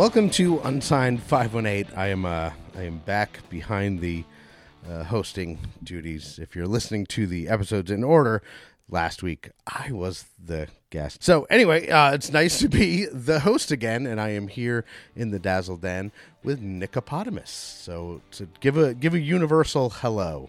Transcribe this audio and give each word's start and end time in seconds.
Welcome 0.00 0.30
to 0.30 0.60
Unsigned 0.60 1.22
518. 1.22 1.94
I 1.94 2.06
am 2.06 2.24
uh, 2.24 2.52
I 2.74 2.84
am 2.84 3.00
back 3.00 3.40
behind 3.50 4.00
the 4.00 4.24
uh, 4.88 5.04
hosting 5.04 5.58
duties. 5.84 6.38
If 6.38 6.56
you're 6.56 6.66
listening 6.66 7.04
to 7.08 7.26
the 7.26 7.48
episodes 7.48 7.90
in 7.90 8.02
order, 8.02 8.42
last 8.88 9.22
week 9.22 9.50
I 9.66 9.92
was 9.92 10.24
the 10.42 10.68
guest. 10.88 11.22
So 11.22 11.46
anyway, 11.50 11.90
uh, 11.90 12.14
it's 12.14 12.32
nice 12.32 12.60
to 12.60 12.68
be 12.70 13.04
the 13.12 13.40
host 13.40 13.70
again, 13.70 14.06
and 14.06 14.18
I 14.18 14.30
am 14.30 14.48
here 14.48 14.86
in 15.14 15.32
the 15.32 15.38
Dazzle 15.38 15.76
Den 15.76 16.12
with 16.42 16.62
Nickopotamus. 16.62 17.48
So 17.48 18.22
to 18.30 18.48
give 18.60 18.78
a 18.78 18.94
give 18.94 19.12
a 19.12 19.20
universal 19.20 19.90
hello. 19.90 20.48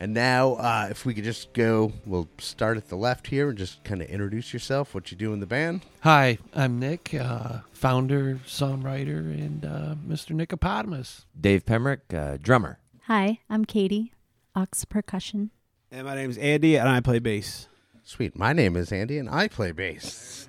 And 0.00 0.12
now, 0.12 0.54
uh, 0.54 0.88
if 0.90 1.06
we 1.06 1.14
could 1.14 1.24
just 1.24 1.52
go, 1.52 1.92
we'll 2.04 2.28
start 2.38 2.76
at 2.76 2.88
the 2.88 2.96
left 2.96 3.28
here 3.28 3.48
and 3.48 3.56
just 3.56 3.82
kind 3.84 4.02
of 4.02 4.08
introduce 4.08 4.52
yourself, 4.52 4.94
what 4.94 5.10
you 5.10 5.16
do 5.16 5.32
in 5.32 5.40
the 5.40 5.46
band. 5.46 5.82
Hi, 6.00 6.38
I'm 6.54 6.78
Nick, 6.78 7.14
uh, 7.14 7.60
founder, 7.72 8.40
songwriter, 8.46 9.18
and 9.18 9.64
uh, 9.64 9.94
Mr. 10.06 10.34
Nickopotamus. 10.34 11.24
Dave 11.40 11.64
Pemrick, 11.64 12.12
uh, 12.12 12.36
drummer. 12.40 12.78
Hi, 13.06 13.38
I'm 13.48 13.64
Katie, 13.64 14.12
Aux 14.56 14.66
Percussion. 14.88 15.50
And 15.90 16.06
my 16.06 16.14
name's 16.14 16.38
Andy, 16.38 16.76
and 16.76 16.88
I 16.88 17.00
play 17.00 17.20
bass. 17.20 17.68
Sweet. 18.02 18.36
My 18.36 18.52
name 18.52 18.76
is 18.76 18.92
Andy, 18.92 19.16
and 19.18 19.30
I 19.30 19.48
play 19.48 19.72
bass. 19.72 20.48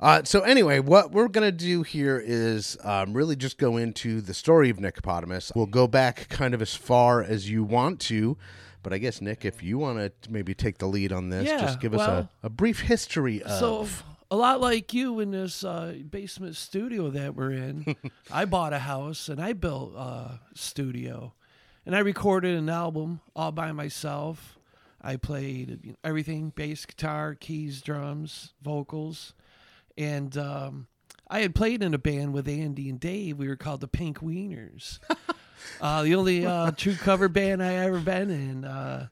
Uh, 0.00 0.22
so 0.24 0.40
anyway, 0.40 0.80
what 0.80 1.12
we're 1.12 1.28
gonna 1.28 1.50
do 1.52 1.82
here 1.82 2.22
is 2.22 2.76
um, 2.84 3.14
really 3.14 3.36
just 3.36 3.56
go 3.58 3.76
into 3.76 4.20
the 4.20 4.34
story 4.34 4.68
of 4.68 4.76
Nickopotamus. 4.76 5.52
We'll 5.54 5.66
go 5.66 5.86
back 5.86 6.28
kind 6.28 6.52
of 6.52 6.60
as 6.60 6.74
far 6.74 7.22
as 7.22 7.48
you 7.48 7.64
want 7.64 8.00
to, 8.00 8.36
but 8.84 8.92
I 8.92 8.98
guess 8.98 9.20
Nick, 9.20 9.44
if 9.44 9.62
you 9.62 9.78
want 9.78 9.98
to 9.98 10.30
maybe 10.30 10.54
take 10.54 10.78
the 10.78 10.86
lead 10.86 11.10
on 11.10 11.30
this, 11.30 11.48
Yeah, 11.48 11.58
just 11.58 11.80
give 11.80 11.94
us 11.94 12.06
a, 12.06 12.28
a 12.44 12.48
brief 12.50 12.80
history 12.80 13.42
of. 13.42 13.58
So, 13.58 13.88
a 14.30 14.36
lot 14.36 14.60
like 14.60 14.94
you 14.94 15.18
in 15.20 15.32
this 15.32 15.64
uh, 15.64 15.94
basement 16.08 16.54
studio 16.54 17.10
that 17.10 17.34
we're 17.34 17.52
in, 17.52 17.96
I 18.30 18.44
bought 18.44 18.72
a 18.72 18.78
house 18.78 19.28
and 19.28 19.40
I 19.40 19.54
built 19.54 19.94
a 19.96 20.40
studio. 20.54 21.34
And 21.86 21.94
I 21.96 21.98
recorded 21.98 22.56
an 22.56 22.68
album 22.68 23.20
all 23.34 23.52
by 23.52 23.72
myself. 23.72 24.58
I 25.00 25.16
played 25.16 25.96
everything 26.02 26.50
bass, 26.54 26.86
guitar, 26.86 27.34
keys, 27.34 27.82
drums, 27.82 28.54
vocals. 28.62 29.34
And 29.98 30.36
um, 30.38 30.86
I 31.28 31.40
had 31.40 31.54
played 31.54 31.82
in 31.82 31.92
a 31.92 31.98
band 31.98 32.32
with 32.32 32.48
Andy 32.48 32.88
and 32.88 32.98
Dave. 32.98 33.38
We 33.38 33.48
were 33.48 33.56
called 33.56 33.80
the 33.80 33.88
Pink 33.88 34.20
Wieners. 34.20 34.98
uh, 35.80 36.02
the 36.02 36.14
only 36.14 36.46
uh, 36.46 36.70
true 36.72 36.94
cover 36.94 37.28
band 37.28 37.62
I 37.62 37.74
ever 37.74 38.00
been 38.00 38.30
in. 38.30 38.64
Uh, 38.64 39.08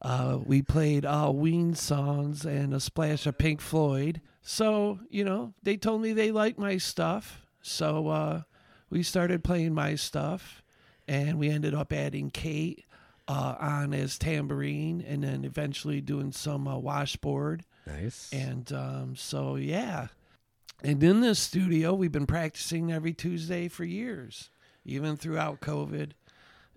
uh, 0.00 0.38
we 0.44 0.62
played 0.62 1.06
all 1.06 1.34
Ween 1.34 1.74
songs 1.74 2.44
and 2.44 2.74
a 2.74 2.80
splash 2.80 3.26
of 3.26 3.38
Pink 3.38 3.60
Floyd. 3.60 4.20
So, 4.42 4.98
you 5.08 5.24
know, 5.24 5.54
they 5.62 5.76
told 5.76 6.02
me 6.02 6.12
they 6.12 6.32
liked 6.32 6.58
my 6.58 6.76
stuff. 6.76 7.46
So 7.62 8.08
uh, 8.08 8.42
we 8.90 9.04
started 9.04 9.44
playing 9.44 9.74
my 9.74 9.94
stuff 9.94 10.62
and 11.06 11.38
we 11.38 11.48
ended 11.48 11.74
up 11.74 11.92
adding 11.92 12.30
Kate 12.30 12.84
uh, 13.28 13.54
on 13.60 13.94
as 13.94 14.18
tambourine 14.18 15.04
and 15.06 15.22
then 15.22 15.44
eventually 15.44 16.00
doing 16.00 16.32
some 16.32 16.66
uh, 16.66 16.76
washboard. 16.76 17.64
nice. 17.86 18.28
And 18.32 18.72
um, 18.72 19.14
so, 19.16 19.54
yeah. 19.54 20.08
And 20.82 21.02
in 21.02 21.20
this 21.20 21.38
studio, 21.38 21.94
we've 21.94 22.10
been 22.10 22.26
practicing 22.26 22.92
every 22.92 23.12
Tuesday 23.12 23.68
for 23.68 23.84
years, 23.84 24.50
even 24.84 25.16
throughout 25.16 25.60
COVID. 25.60 26.12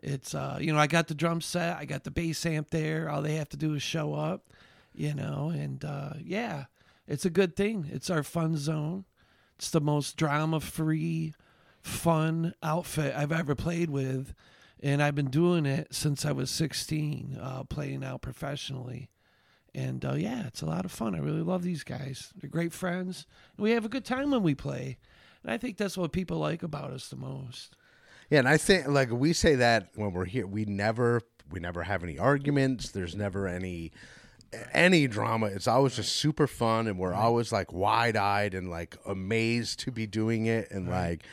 It's, 0.02 0.36
uh, 0.36 0.58
you 0.62 0.72
know, 0.72 0.80
I 0.80 0.88
got 0.88 1.08
the 1.08 1.16
drum 1.16 1.42
set, 1.42 1.78
I 1.78 1.86
got 1.86 2.04
the 2.04 2.12
bass 2.12 2.46
amp 2.46 2.70
there. 2.70 3.10
All 3.10 3.22
they 3.22 3.36
have 3.36 3.50
to 3.50 3.58
do 3.58 3.74
is 3.74 3.82
show 3.82 4.14
up, 4.14 4.54
you 4.94 5.14
know, 5.14 5.52
and 5.54 5.84
uh, 5.84 6.14
yeah, 6.24 6.66
it's 7.08 7.26
a 7.26 7.30
good 7.30 7.56
thing. 7.56 7.90
It's 7.92 8.10
our 8.10 8.24
fun 8.24 8.58
zone. 8.58 9.06
It's 9.58 9.70
the 9.70 9.82
most 9.82 10.18
drama 10.18 10.60
free, 10.60 11.34
fun 11.82 12.54
outfit 12.62 13.16
I've 13.16 13.32
ever 13.32 13.56
played 13.56 13.90
with. 13.90 14.34
And 14.84 15.02
I've 15.02 15.16
been 15.16 15.30
doing 15.30 15.66
it 15.66 15.88
since 15.96 16.26
I 16.26 16.32
was 16.32 16.52
16, 16.52 17.40
uh, 17.42 17.64
playing 17.64 18.04
out 18.04 18.22
professionally. 18.22 19.10
And 19.74 20.06
uh, 20.06 20.14
yeah, 20.14 20.48
it's 20.48 20.62
a 20.62 20.66
lot 20.66 20.86
of 20.86 20.92
fun. 20.92 21.16
I 21.16 21.20
really 21.20 21.42
love 21.42 21.64
these 21.64 21.84
guys. 21.84 22.34
They're 22.36 22.50
great 22.50 22.74
friends. 22.74 23.26
We 23.58 23.72
have 23.72 23.86
a 23.86 23.90
good 23.90 24.06
time 24.06 24.32
when 24.32 24.44
we 24.44 24.56
play. 24.56 24.98
And 25.44 25.52
I 25.52 25.58
think 25.58 25.78
that's 25.78 25.98
what 25.98 26.12
people 26.12 26.38
like 26.38 26.64
about 26.64 26.92
us 26.92 27.08
the 27.08 27.16
most. 27.16 27.76
Yeah, 28.30 28.40
and 28.40 28.48
I 28.48 28.58
think 28.58 28.88
like 28.88 29.12
we 29.12 29.34
say 29.34 29.56
that 29.56 29.90
when 29.96 30.14
we're 30.14 30.26
here, 30.26 30.48
we 30.48 30.66
never 30.66 31.22
we 31.52 31.60
never 31.60 31.84
have 31.84 32.04
any 32.04 32.18
arguments. 32.18 32.92
There's 32.92 33.16
never 33.16 33.48
any 33.48 33.92
any 34.74 35.08
drama. 35.08 35.48
It's 35.48 35.68
always 35.68 35.96
just 35.96 36.16
super 36.16 36.48
fun, 36.48 36.88
and 36.88 36.98
we're 36.98 37.14
always 37.14 37.52
like 37.52 37.72
wide 37.74 38.16
eyed 38.16 38.54
and 38.54 38.70
like 38.70 38.98
amazed 39.06 39.80
to 39.82 39.92
be 39.92 40.08
doing 40.08 40.46
it, 40.46 40.72
and 40.72 40.90
like, 40.90 41.24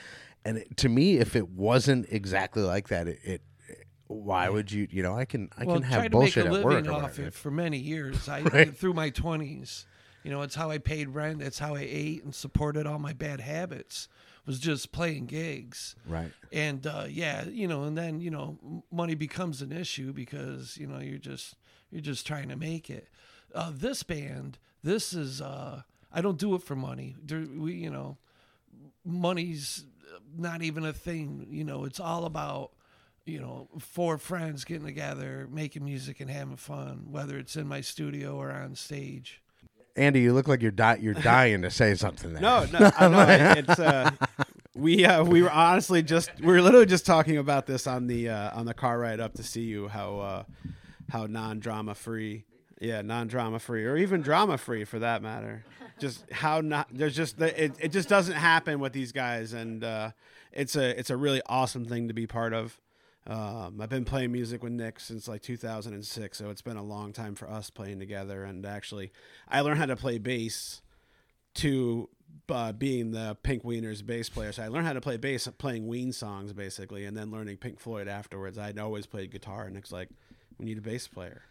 and 0.44 0.58
it, 0.58 0.76
to 0.78 0.88
me, 0.88 1.18
if 1.18 1.36
it 1.36 1.48
wasn't 1.48 2.06
exactly 2.10 2.62
like 2.62 2.88
that, 2.88 3.08
it. 3.08 3.18
it 3.22 3.42
why 4.08 4.50
would 4.50 4.70
you? 4.70 4.86
You 4.90 5.02
know, 5.02 5.16
I 5.16 5.24
can 5.24 5.48
I 5.56 5.64
well, 5.64 5.76
can 5.76 5.84
have 5.84 6.10
bullshit 6.10 6.46
at 6.46 6.64
work 6.64 6.86
off 6.86 7.18
it 7.18 7.32
for 7.32 7.50
many 7.50 7.78
years. 7.78 8.28
I 8.28 8.42
Right. 8.52 8.76
through 8.76 8.92
my 8.92 9.08
twenties. 9.08 9.86
You 10.22 10.30
know, 10.30 10.42
it's 10.42 10.54
how 10.54 10.70
I 10.70 10.78
paid 10.78 11.08
rent. 11.08 11.42
It's 11.42 11.58
how 11.58 11.74
I 11.74 11.86
ate 11.88 12.22
and 12.22 12.34
supported 12.34 12.86
all 12.86 12.98
my 12.98 13.12
bad 13.12 13.40
habits. 13.40 14.08
Was 14.44 14.58
just 14.58 14.90
playing 14.90 15.26
gigs. 15.26 15.94
Right. 16.06 16.32
And 16.52 16.84
uh, 16.86 17.06
yeah, 17.08 17.44
you 17.44 17.68
know, 17.68 17.84
and 17.84 17.96
then 17.96 18.20
you 18.20 18.30
know, 18.30 18.82
money 18.90 19.14
becomes 19.14 19.62
an 19.62 19.70
issue 19.70 20.12
because 20.12 20.76
you 20.76 20.86
know 20.86 20.98
you're 20.98 21.18
just 21.18 21.54
you're 21.90 22.00
just 22.00 22.26
trying 22.26 22.48
to 22.48 22.56
make 22.56 22.90
it. 22.90 23.08
Uh, 23.54 23.70
this 23.72 24.02
band, 24.02 24.58
this 24.82 25.12
is 25.12 25.40
uh, 25.40 25.82
I 26.12 26.20
don't 26.20 26.38
do 26.38 26.54
it 26.54 26.62
for 26.62 26.74
money. 26.74 27.14
There, 27.24 27.46
we, 27.56 27.74
you 27.74 27.90
know, 27.90 28.18
money's 29.04 29.84
not 30.36 30.62
even 30.62 30.84
a 30.84 30.92
thing. 30.92 31.46
You 31.50 31.64
know, 31.64 31.84
it's 31.84 32.00
all 32.00 32.24
about 32.24 32.72
you 33.24 33.40
know 33.40 33.68
four 33.78 34.18
friends 34.18 34.64
getting 34.64 34.86
together, 34.86 35.48
making 35.50 35.84
music 35.84 36.20
and 36.20 36.30
having 36.30 36.56
fun, 36.56 37.06
whether 37.10 37.38
it's 37.38 37.56
in 37.56 37.68
my 37.68 37.80
studio 37.80 38.36
or 38.36 38.50
on 38.50 38.74
stage. 38.74 39.42
Andy, 39.96 40.20
you 40.20 40.32
look 40.32 40.48
like 40.48 40.62
you're 40.62 40.70
di- 40.70 40.98
you're 41.00 41.14
dying 41.14 41.62
to 41.62 41.70
say 41.70 41.94
something 41.94 42.32
there. 42.32 42.42
No, 42.42 42.64
no, 42.72 42.90
I 42.96 43.34
it, 43.34 43.58
it's 43.68 43.78
uh, 43.78 44.10
we 44.74 45.04
uh, 45.04 45.22
we 45.24 45.42
were 45.42 45.50
honestly 45.50 46.02
just 46.02 46.30
we 46.40 46.46
were 46.46 46.62
literally 46.62 46.86
just 46.86 47.04
talking 47.04 47.36
about 47.36 47.66
this 47.66 47.86
on 47.86 48.06
the 48.06 48.28
uh, 48.30 48.58
on 48.58 48.66
the 48.66 48.74
car 48.74 48.98
ride 48.98 49.20
up 49.20 49.34
to 49.34 49.42
see 49.42 49.62
you 49.62 49.88
how 49.88 50.18
uh, 50.18 50.42
how 51.10 51.26
non 51.26 51.60
drama 51.60 51.94
free, 51.94 52.44
yeah, 52.80 53.02
non 53.02 53.26
drama 53.28 53.58
free, 53.58 53.84
or 53.84 53.96
even 53.96 54.22
drama 54.22 54.56
free 54.56 54.84
for 54.84 54.98
that 54.98 55.22
matter. 55.22 55.64
Just 55.98 56.24
how 56.32 56.60
not 56.60 56.88
there's 56.90 57.14
just 57.14 57.40
it, 57.40 57.74
it 57.78 57.92
just 57.92 58.08
doesn't 58.08 58.34
happen 58.34 58.80
with 58.80 58.92
these 58.92 59.12
guys, 59.12 59.52
and 59.52 59.84
uh, 59.84 60.10
it's 60.52 60.74
a 60.74 60.98
it's 60.98 61.10
a 61.10 61.16
really 61.16 61.42
awesome 61.46 61.84
thing 61.84 62.08
to 62.08 62.14
be 62.14 62.26
part 62.26 62.54
of. 62.54 62.80
Um, 63.26 63.80
I've 63.80 63.88
been 63.88 64.04
playing 64.04 64.32
music 64.32 64.62
with 64.62 64.72
Nick 64.72 64.98
since 64.98 65.28
like 65.28 65.42
2006, 65.42 66.36
so 66.36 66.50
it's 66.50 66.62
been 66.62 66.76
a 66.76 66.82
long 66.82 67.12
time 67.12 67.34
for 67.34 67.48
us 67.48 67.70
playing 67.70 68.00
together. 68.00 68.44
And 68.44 68.66
actually, 68.66 69.12
I 69.48 69.60
learned 69.60 69.78
how 69.78 69.86
to 69.86 69.96
play 69.96 70.18
bass 70.18 70.82
to 71.54 72.08
uh, 72.48 72.72
being 72.72 73.12
the 73.12 73.36
Pink 73.42 73.62
Wieners 73.62 74.04
bass 74.04 74.28
player. 74.28 74.52
So 74.52 74.62
I 74.62 74.68
learned 74.68 74.86
how 74.86 74.92
to 74.92 75.00
play 75.00 75.16
bass 75.16 75.46
playing 75.58 75.86
Ween 75.86 76.12
songs 76.12 76.52
basically, 76.52 77.04
and 77.04 77.16
then 77.16 77.30
learning 77.30 77.58
Pink 77.58 77.78
Floyd 77.78 78.08
afterwards. 78.08 78.58
I'd 78.58 78.78
always 78.78 79.06
played 79.06 79.30
guitar, 79.30 79.64
and 79.64 79.74
Nick's 79.74 79.92
like, 79.92 80.08
"We 80.58 80.64
need 80.64 80.78
a 80.78 80.82
bass 80.82 81.06
player," 81.06 81.42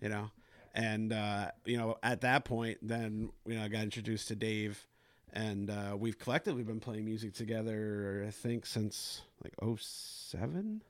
you 0.00 0.08
know. 0.08 0.30
And 0.74 1.12
uh, 1.12 1.50
you 1.64 1.76
know, 1.76 1.96
at 2.02 2.20
that 2.20 2.44
point, 2.44 2.78
then 2.82 3.30
you 3.46 3.54
know, 3.54 3.64
I 3.64 3.68
got 3.68 3.82
introduced 3.82 4.28
to 4.28 4.36
Dave, 4.36 4.86
and 5.32 5.70
uh, 5.70 5.96
we've 5.98 6.18
collectively 6.18 6.62
been 6.62 6.80
playing 6.80 7.04
music 7.04 7.34
together. 7.34 8.24
I 8.28 8.30
think 8.30 8.64
since 8.66 9.22
like 9.42 9.54
07? 9.80 10.82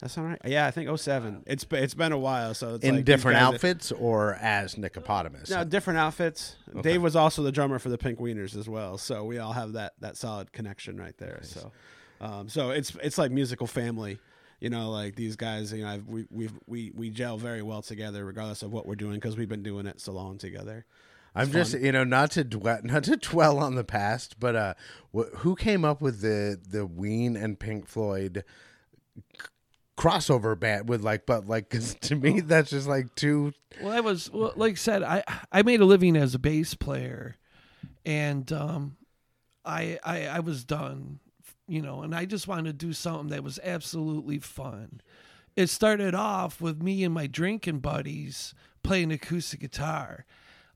That's 0.00 0.16
all 0.16 0.24
right. 0.24 0.38
Yeah, 0.44 0.66
I 0.66 0.70
think 0.70 0.88
07. 0.98 1.44
It's 1.46 1.66
it's 1.72 1.94
been 1.94 2.12
a 2.12 2.18
while, 2.18 2.54
so 2.54 2.74
it's 2.76 2.84
in 2.84 2.96
like 2.96 3.04
different 3.04 3.36
outfits 3.38 3.92
or 3.92 4.34
as 4.34 4.74
Nickopotamus. 4.76 5.50
no, 5.50 5.64
different 5.64 5.98
outfits. 5.98 6.56
Dave 6.82 7.02
was 7.02 7.16
also 7.16 7.42
the 7.42 7.52
drummer 7.52 7.78
for 7.78 7.90
the 7.90 7.98
Pink 7.98 8.18
Wieners 8.18 8.56
as 8.56 8.68
well, 8.68 8.96
so 8.98 9.24
we 9.24 9.38
all 9.38 9.52
have 9.52 9.74
that 9.74 9.92
that 10.00 10.16
solid 10.16 10.52
connection 10.52 10.96
right 10.98 11.16
there. 11.18 11.40
So, 11.42 11.72
um, 12.20 12.48
so 12.48 12.70
it's 12.70 12.94
it's 13.02 13.18
like 13.18 13.30
musical 13.30 13.66
family. 13.66 14.18
You 14.60 14.68
know, 14.70 14.90
like 14.90 15.16
these 15.16 15.36
guys. 15.36 15.72
You 15.72 15.84
know, 15.84 15.90
I've, 15.90 16.06
we 16.06 16.26
we 16.30 16.48
we 16.66 16.92
we 16.94 17.10
gel 17.10 17.36
very 17.38 17.62
well 17.62 17.82
together, 17.82 18.24
regardless 18.24 18.62
of 18.62 18.72
what 18.72 18.86
we're 18.86 18.94
doing, 18.94 19.14
because 19.14 19.36
we've 19.36 19.48
been 19.48 19.62
doing 19.62 19.86
it 19.86 20.00
so 20.00 20.12
long 20.12 20.38
together. 20.38 20.84
I'm 21.34 21.50
just 21.52 21.78
you 21.78 21.92
know 21.92 22.04
not 22.04 22.30
to 22.32 22.44
dwell 22.44 22.80
not 22.84 23.04
to 23.04 23.16
dwell 23.16 23.58
on 23.58 23.74
the 23.74 23.84
past, 23.84 24.40
but 24.40 24.56
uh, 24.56 24.74
wh- 25.14 25.30
who 25.38 25.54
came 25.56 25.84
up 25.84 26.00
with 26.00 26.20
the 26.20 26.58
the 26.66 26.84
Ween 26.86 27.36
and 27.36 27.58
Pink 27.58 27.86
Floyd 27.86 28.44
c- 29.38 29.46
crossover 30.00 30.58
band 30.58 30.88
with 30.88 31.02
like, 31.02 31.26
but 31.26 31.46
like 31.46 31.68
because 31.68 31.94
to 32.02 32.16
me 32.16 32.40
that's 32.40 32.70
just 32.70 32.88
like 32.88 33.14
two. 33.14 33.52
Well, 33.82 33.92
I 33.92 34.00
was 34.00 34.30
well, 34.30 34.52
like 34.56 34.72
I 34.72 34.76
said, 34.76 35.02
I 35.02 35.22
I 35.52 35.62
made 35.62 35.80
a 35.80 35.84
living 35.84 36.16
as 36.16 36.34
a 36.34 36.38
bass 36.38 36.74
player, 36.74 37.36
and 38.04 38.50
um, 38.52 38.96
I 39.64 39.98
I 40.04 40.26
I 40.26 40.40
was 40.40 40.64
done, 40.64 41.20
you 41.68 41.82
know, 41.82 42.02
and 42.02 42.14
I 42.14 42.24
just 42.24 42.48
wanted 42.48 42.78
to 42.78 42.86
do 42.86 42.92
something 42.92 43.28
that 43.28 43.44
was 43.44 43.60
absolutely 43.62 44.38
fun. 44.38 45.00
It 45.56 45.68
started 45.68 46.14
off 46.14 46.60
with 46.60 46.82
me 46.82 47.04
and 47.04 47.12
my 47.12 47.26
drinking 47.26 47.80
buddies 47.80 48.54
playing 48.82 49.12
acoustic 49.12 49.60
guitar. 49.60 50.24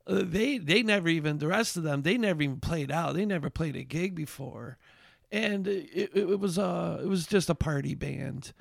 uh, 0.06 0.22
they 0.22 0.58
they 0.58 0.82
never 0.82 1.08
even 1.08 1.38
the 1.38 1.46
rest 1.46 1.76
of 1.76 1.82
them 1.82 2.02
they 2.02 2.18
never 2.18 2.42
even 2.42 2.60
played 2.60 2.90
out. 2.90 3.14
They 3.14 3.24
never 3.24 3.48
played 3.48 3.76
a 3.76 3.84
gig 3.84 4.14
before, 4.14 4.76
and 5.32 5.66
it, 5.66 6.10
it, 6.14 6.38
was 6.38 6.58
uh 6.58 7.00
it 7.02 7.06
was 7.06 7.26
just 7.26 7.48
a 7.48 7.54
party 7.54 7.94
band. 7.94 8.52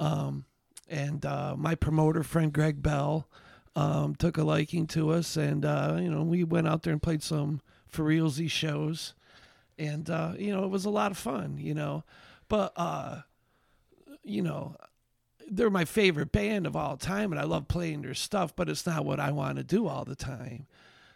Um, 0.00 0.46
and 0.88 1.24
uh, 1.24 1.54
my 1.56 1.76
promoter 1.76 2.24
friend 2.24 2.52
Greg 2.52 2.82
Bell 2.82 3.28
um, 3.76 4.16
took 4.16 4.36
a 4.36 4.42
liking 4.42 4.86
to 4.88 5.10
us, 5.10 5.36
and 5.36 5.64
uh, 5.64 5.98
you 6.00 6.10
know 6.10 6.22
we 6.22 6.42
went 6.42 6.66
out 6.66 6.82
there 6.82 6.92
and 6.92 7.02
played 7.02 7.22
some 7.22 7.60
for 7.86 8.04
realsy 8.04 8.50
shows, 8.50 9.14
and 9.78 10.10
uh, 10.10 10.32
you 10.36 10.52
know 10.52 10.64
it 10.64 10.70
was 10.70 10.84
a 10.84 10.90
lot 10.90 11.12
of 11.12 11.18
fun, 11.18 11.58
you 11.58 11.74
know, 11.74 12.02
but 12.48 12.72
uh, 12.76 13.20
you 14.24 14.42
know 14.42 14.74
they're 15.48 15.70
my 15.70 15.84
favorite 15.84 16.32
band 16.32 16.66
of 16.66 16.74
all 16.74 16.96
time, 16.96 17.30
and 17.30 17.40
I 17.40 17.44
love 17.44 17.68
playing 17.68 18.02
their 18.02 18.14
stuff, 18.14 18.54
but 18.56 18.68
it's 18.68 18.86
not 18.86 19.04
what 19.04 19.20
I 19.20 19.30
want 19.30 19.58
to 19.58 19.64
do 19.64 19.86
all 19.86 20.04
the 20.04 20.16
time. 20.16 20.66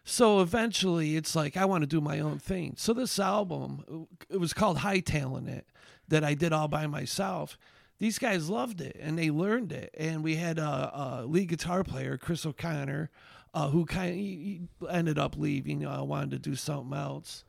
So 0.05 0.41
eventually, 0.41 1.17
it's 1.17 1.35
like 1.35 1.57
I 1.57 1.65
want 1.65 1.83
to 1.83 1.87
do 1.87 2.01
my 2.01 2.21
own 2.21 2.39
thing. 2.39 2.75
So 2.77 2.93
this 2.93 3.19
album, 3.19 4.07
it 4.29 4.39
was 4.39 4.53
called 4.53 4.79
Hightailing 4.79 5.49
It, 5.49 5.67
that 6.09 6.23
I 6.23 6.35
did 6.35 6.53
all 6.53 6.69
by 6.69 6.87
myself 6.87 7.57
these 7.99 8.19
guys 8.19 8.50
loved 8.50 8.81
it 8.81 8.96
and 9.00 9.19
they 9.19 9.31
learned 9.31 9.73
it. 9.73 9.94
And 9.96 10.23
we 10.23 10.37
had 10.37 10.58
a, 10.58 11.23
a 11.23 11.26
lead 11.26 11.49
guitar 11.49 11.85
player, 11.85 12.19
Chris 12.19 12.44
O'Connor, 12.44 13.11
uh, 13.52 13.69
who 13.69 13.87
kind 13.87 14.69
of 14.81 14.91
ended 14.91 15.19
up 15.19 15.37
leaving, 15.37 15.87
uh, 15.87 16.02
wanted 16.02 16.31
to 16.32 16.38
do 16.38 16.56
something 16.56 16.96
else. 16.96 17.44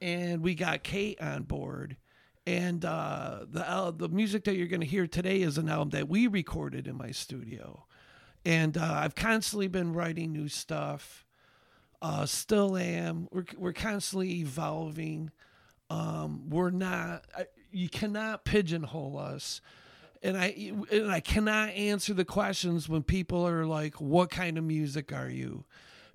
And 0.00 0.42
we 0.42 0.54
got 0.54 0.82
Kate 0.82 1.20
on 1.20 1.44
board. 1.44 1.96
And 2.46 2.84
uh, 2.84 3.46
the 3.50 3.66
uh, 3.66 3.90
the 3.90 4.08
music 4.10 4.44
that 4.44 4.56
you're 4.56 4.66
going 4.66 4.82
to 4.82 4.86
hear 4.86 5.06
today 5.06 5.40
is 5.40 5.56
an 5.56 5.70
album 5.70 5.90
that 5.90 6.10
we 6.10 6.26
recorded 6.26 6.86
in 6.86 6.96
my 6.96 7.10
studio. 7.10 7.86
And 8.44 8.76
uh, 8.76 8.92
I've 8.96 9.14
constantly 9.14 9.66
been 9.68 9.94
writing 9.94 10.30
new 10.30 10.48
stuff. 10.48 11.24
Uh, 12.02 12.26
still 12.26 12.76
am. 12.76 13.28
We're 13.32 13.46
we're 13.56 13.72
constantly 13.72 14.40
evolving. 14.40 15.30
Um, 15.90 16.48
we're 16.50 16.70
not. 16.70 17.24
I, 17.36 17.46
you 17.70 17.88
cannot 17.88 18.44
pigeonhole 18.44 19.18
us 19.18 19.60
and 20.22 20.38
I 20.38 20.72
and 20.90 21.10
I 21.12 21.20
cannot 21.20 21.70
answer 21.70 22.14
the 22.14 22.24
questions 22.24 22.88
when 22.88 23.02
people 23.02 23.46
are 23.46 23.66
like, 23.66 24.00
"What 24.00 24.30
kind 24.30 24.56
of 24.56 24.64
music 24.64 25.12
are 25.12 25.28
you?" 25.28 25.64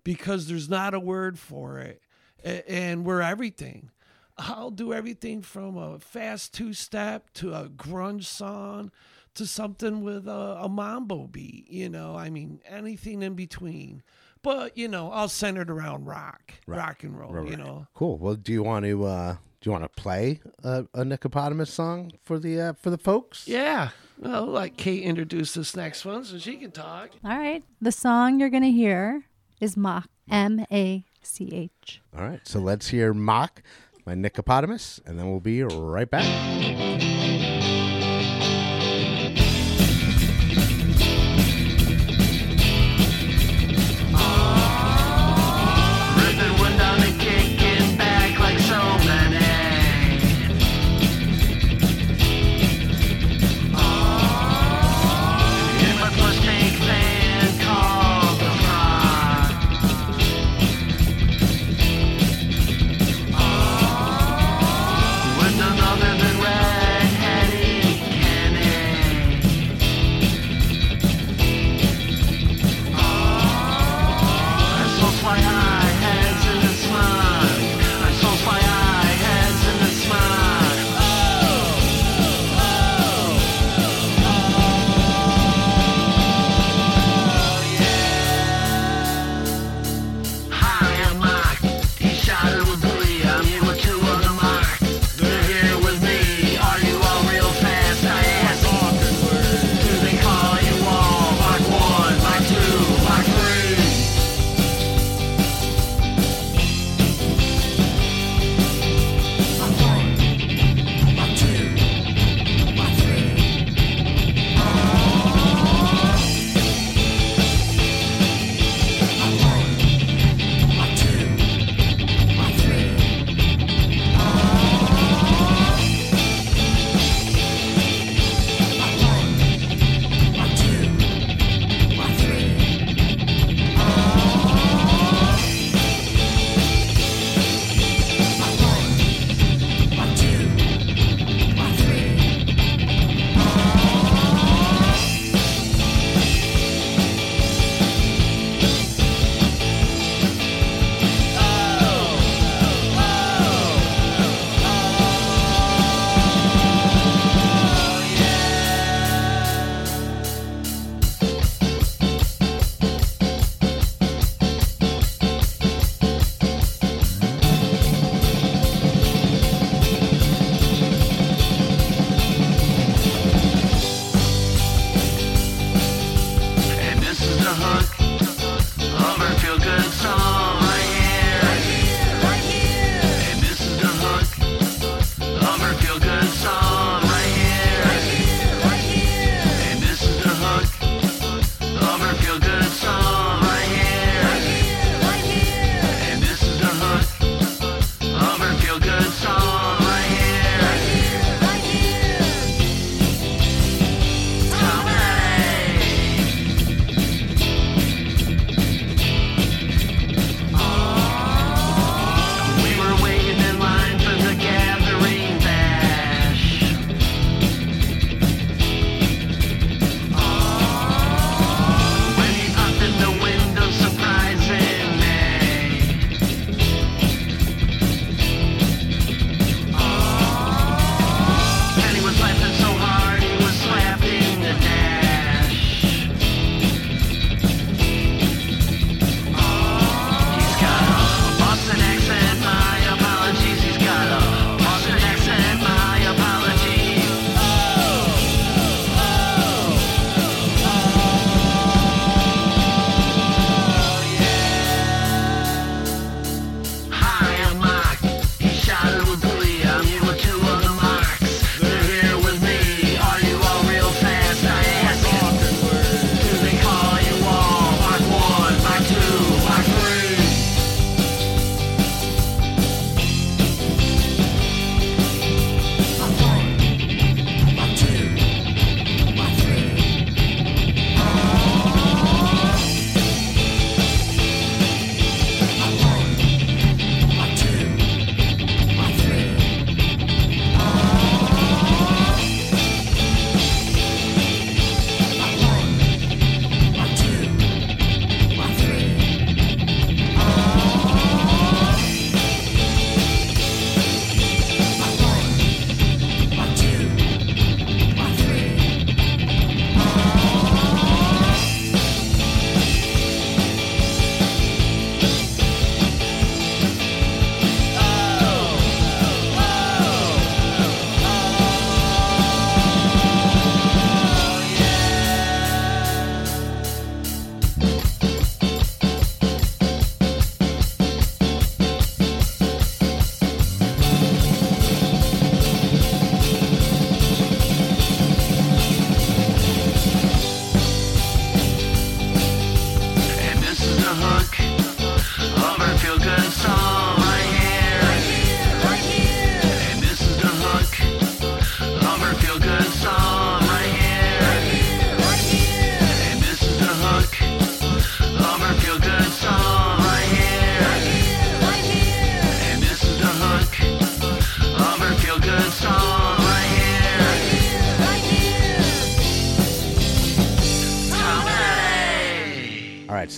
Because 0.04 0.48
there's 0.48 0.68
not 0.70 0.94
a 0.96 1.00
word 1.00 1.38
for 1.38 1.78
it, 1.80 2.02
and 2.44 3.06
we're 3.06 3.22
everything. 3.22 3.92
I'll 4.38 4.72
do 4.72 4.94
everything 4.94 5.42
from 5.42 5.78
a 5.78 6.00
fast 6.00 6.54
two 6.54 6.74
step 6.74 7.30
to 7.36 7.54
a 7.54 7.70
grunge 7.70 8.24
song 8.24 8.92
to 9.36 9.46
something 9.46 10.02
with 10.02 10.28
a, 10.28 10.58
a 10.62 10.70
mambo 10.70 11.28
beat. 11.28 11.70
You 11.70 11.90
know, 11.90 12.16
I 12.16 12.30
mean, 12.32 12.62
anything 12.66 13.22
in 13.22 13.36
between. 13.36 14.02
But 14.42 14.76
you 14.78 14.88
know, 14.88 15.12
all 15.12 15.28
centered 15.28 15.70
around 15.70 16.06
rock, 16.06 16.54
rock 16.66 17.04
and 17.04 17.20
roll. 17.20 17.34
Right, 17.34 17.44
You 17.44 17.50
right. 17.58 17.60
know, 17.60 17.88
Cool. 17.94 18.18
Well, 18.18 18.36
do 18.36 18.54
you 18.54 18.64
want 18.64 18.86
to 18.86 19.04
uh, 19.04 19.36
do 19.62 19.68
you 19.70 19.72
want 19.72 19.84
to 19.84 20.02
play 20.02 20.40
a, 20.64 20.86
a 20.94 21.04
Nickopotamus 21.04 21.68
song 21.68 22.12
for 22.24 22.40
the 22.40 22.60
uh, 22.62 22.74
for 22.74 22.90
the 22.90 22.98
folks? 22.98 23.48
yeah. 23.48 23.90
Well, 24.18 24.46
like 24.48 24.76
Kate 24.76 25.04
introduced 25.04 25.56
this 25.56 25.78
next 25.78 26.04
one, 26.04 26.26
so 26.26 26.38
she 26.38 26.58
can 26.58 26.72
talk. 26.72 27.12
All 27.24 27.38
right. 27.38 27.64
The 27.82 27.92
song 27.94 28.40
you're 28.40 28.50
going 28.50 28.64
to 28.64 28.72
hear 28.72 29.24
is 29.62 29.78
Mach. 29.78 30.08
M 30.30 30.66
A 30.72 31.06
C 31.24 31.50
H. 31.54 32.02
All 32.16 32.24
right. 32.24 32.42
So 32.44 32.60
let's 32.60 32.90
hear 32.90 33.14
"Mock" 33.14 33.64
by 34.06 34.14
Nickopotamus, 34.14 35.00
and 35.06 35.18
then 35.18 35.30
we'll 35.32 35.40
be 35.40 35.64
right 35.64 36.10
back. 36.10 37.09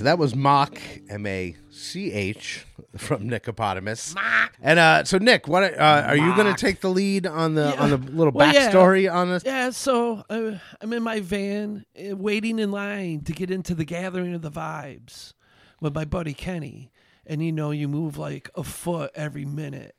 So 0.02 0.06
that 0.06 0.18
was 0.18 0.36
Mach 0.36 0.82
M 1.10 1.28
A 1.28 1.56
C 1.70 2.12
H 2.12 2.66
from 2.98 3.30
Nickopotamus. 3.30 4.16
And 4.60 4.80
uh, 4.80 5.04
so 5.04 5.20
Nick, 5.20 5.48
what 5.48 5.64
uh, 5.64 6.06
are 6.08 6.18
you 6.18 6.36
going 6.36 6.52
to 6.52 6.60
take 6.60 6.82
the 6.82 6.90
lead 6.90 7.28
on 7.28 7.54
the 7.54 7.78
on 7.78 7.92
the 7.92 7.98
little 7.98 8.34
Well, 8.34 8.52
yeah. 8.52 8.72
backstory 8.72 9.14
on 9.14 9.30
this? 9.30 9.44
Yeah, 9.46 9.70
so 9.70 10.24
uh, 10.28 10.58
I'm 10.82 10.94
in 10.94 11.04
my 11.04 11.20
van 11.20 11.86
uh, 11.96 12.16
waiting 12.16 12.58
in 12.58 12.72
line 12.72 13.22
to 13.26 13.32
get 13.32 13.52
into 13.52 13.76
the 13.76 13.86
gathering 13.86 14.34
of 14.34 14.42
the 14.42 14.50
vibes 14.50 15.34
with 15.80 15.94
my 15.94 16.06
buddy 16.06 16.34
Kenny. 16.34 16.92
And 17.28 17.46
you 17.46 17.52
know, 17.52 17.70
you 17.70 17.88
move 17.88 18.18
like 18.18 18.50
a 18.56 18.64
foot 18.64 19.12
every 19.14 19.46
minute. 19.46 19.96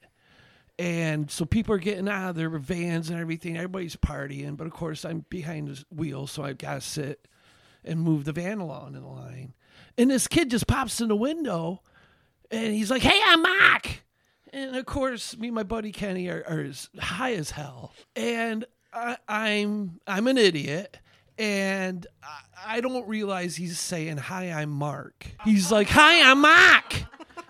And 0.80 1.30
so 1.30 1.44
people 1.44 1.76
are 1.76 1.78
getting 1.78 2.08
out 2.08 2.30
of 2.30 2.34
their 2.34 2.50
vans 2.50 3.08
and 3.08 3.20
everything. 3.20 3.56
Everybody's 3.56 3.94
partying. 3.94 4.56
But 4.56 4.66
of 4.66 4.72
course, 4.72 5.04
I'm 5.04 5.26
behind 5.28 5.68
the 5.68 5.84
wheel, 5.94 6.26
so 6.26 6.42
I've 6.42 6.58
got 6.58 6.74
to 6.74 6.80
sit 6.80 7.28
and 7.84 8.00
move 8.00 8.24
the 8.24 8.32
van 8.32 8.58
along 8.58 8.96
in 8.96 9.02
the 9.02 9.08
line. 9.08 9.54
And 9.98 10.10
this 10.10 10.26
kid 10.26 10.50
just 10.50 10.66
pops 10.66 11.00
in 11.00 11.08
the 11.08 11.16
window 11.16 11.82
and 12.50 12.74
he's 12.74 12.90
like, 12.90 13.02
Hey, 13.02 13.20
I'm 13.24 13.42
Mark. 13.42 14.02
And 14.52 14.76
of 14.76 14.84
course, 14.86 15.36
me 15.38 15.48
and 15.48 15.54
my 15.54 15.62
buddy 15.62 15.92
Kenny 15.92 16.28
are, 16.28 16.44
are 16.46 16.60
as 16.60 16.88
high 16.98 17.32
as 17.34 17.50
hell. 17.50 17.92
And 18.14 18.64
I, 18.92 19.16
I'm 19.28 20.00
I'm 20.06 20.26
an 20.26 20.38
idiot. 20.38 20.98
And 21.38 22.06
I, 22.22 22.76
I 22.76 22.80
don't 22.80 23.08
realize 23.08 23.56
he's 23.56 23.78
saying, 23.78 24.18
Hi, 24.18 24.52
I'm 24.52 24.70
Mark. 24.70 25.26
He's 25.44 25.72
like, 25.72 25.88
Hi, 25.88 26.30
I'm 26.30 26.40
Mark. 26.40 27.04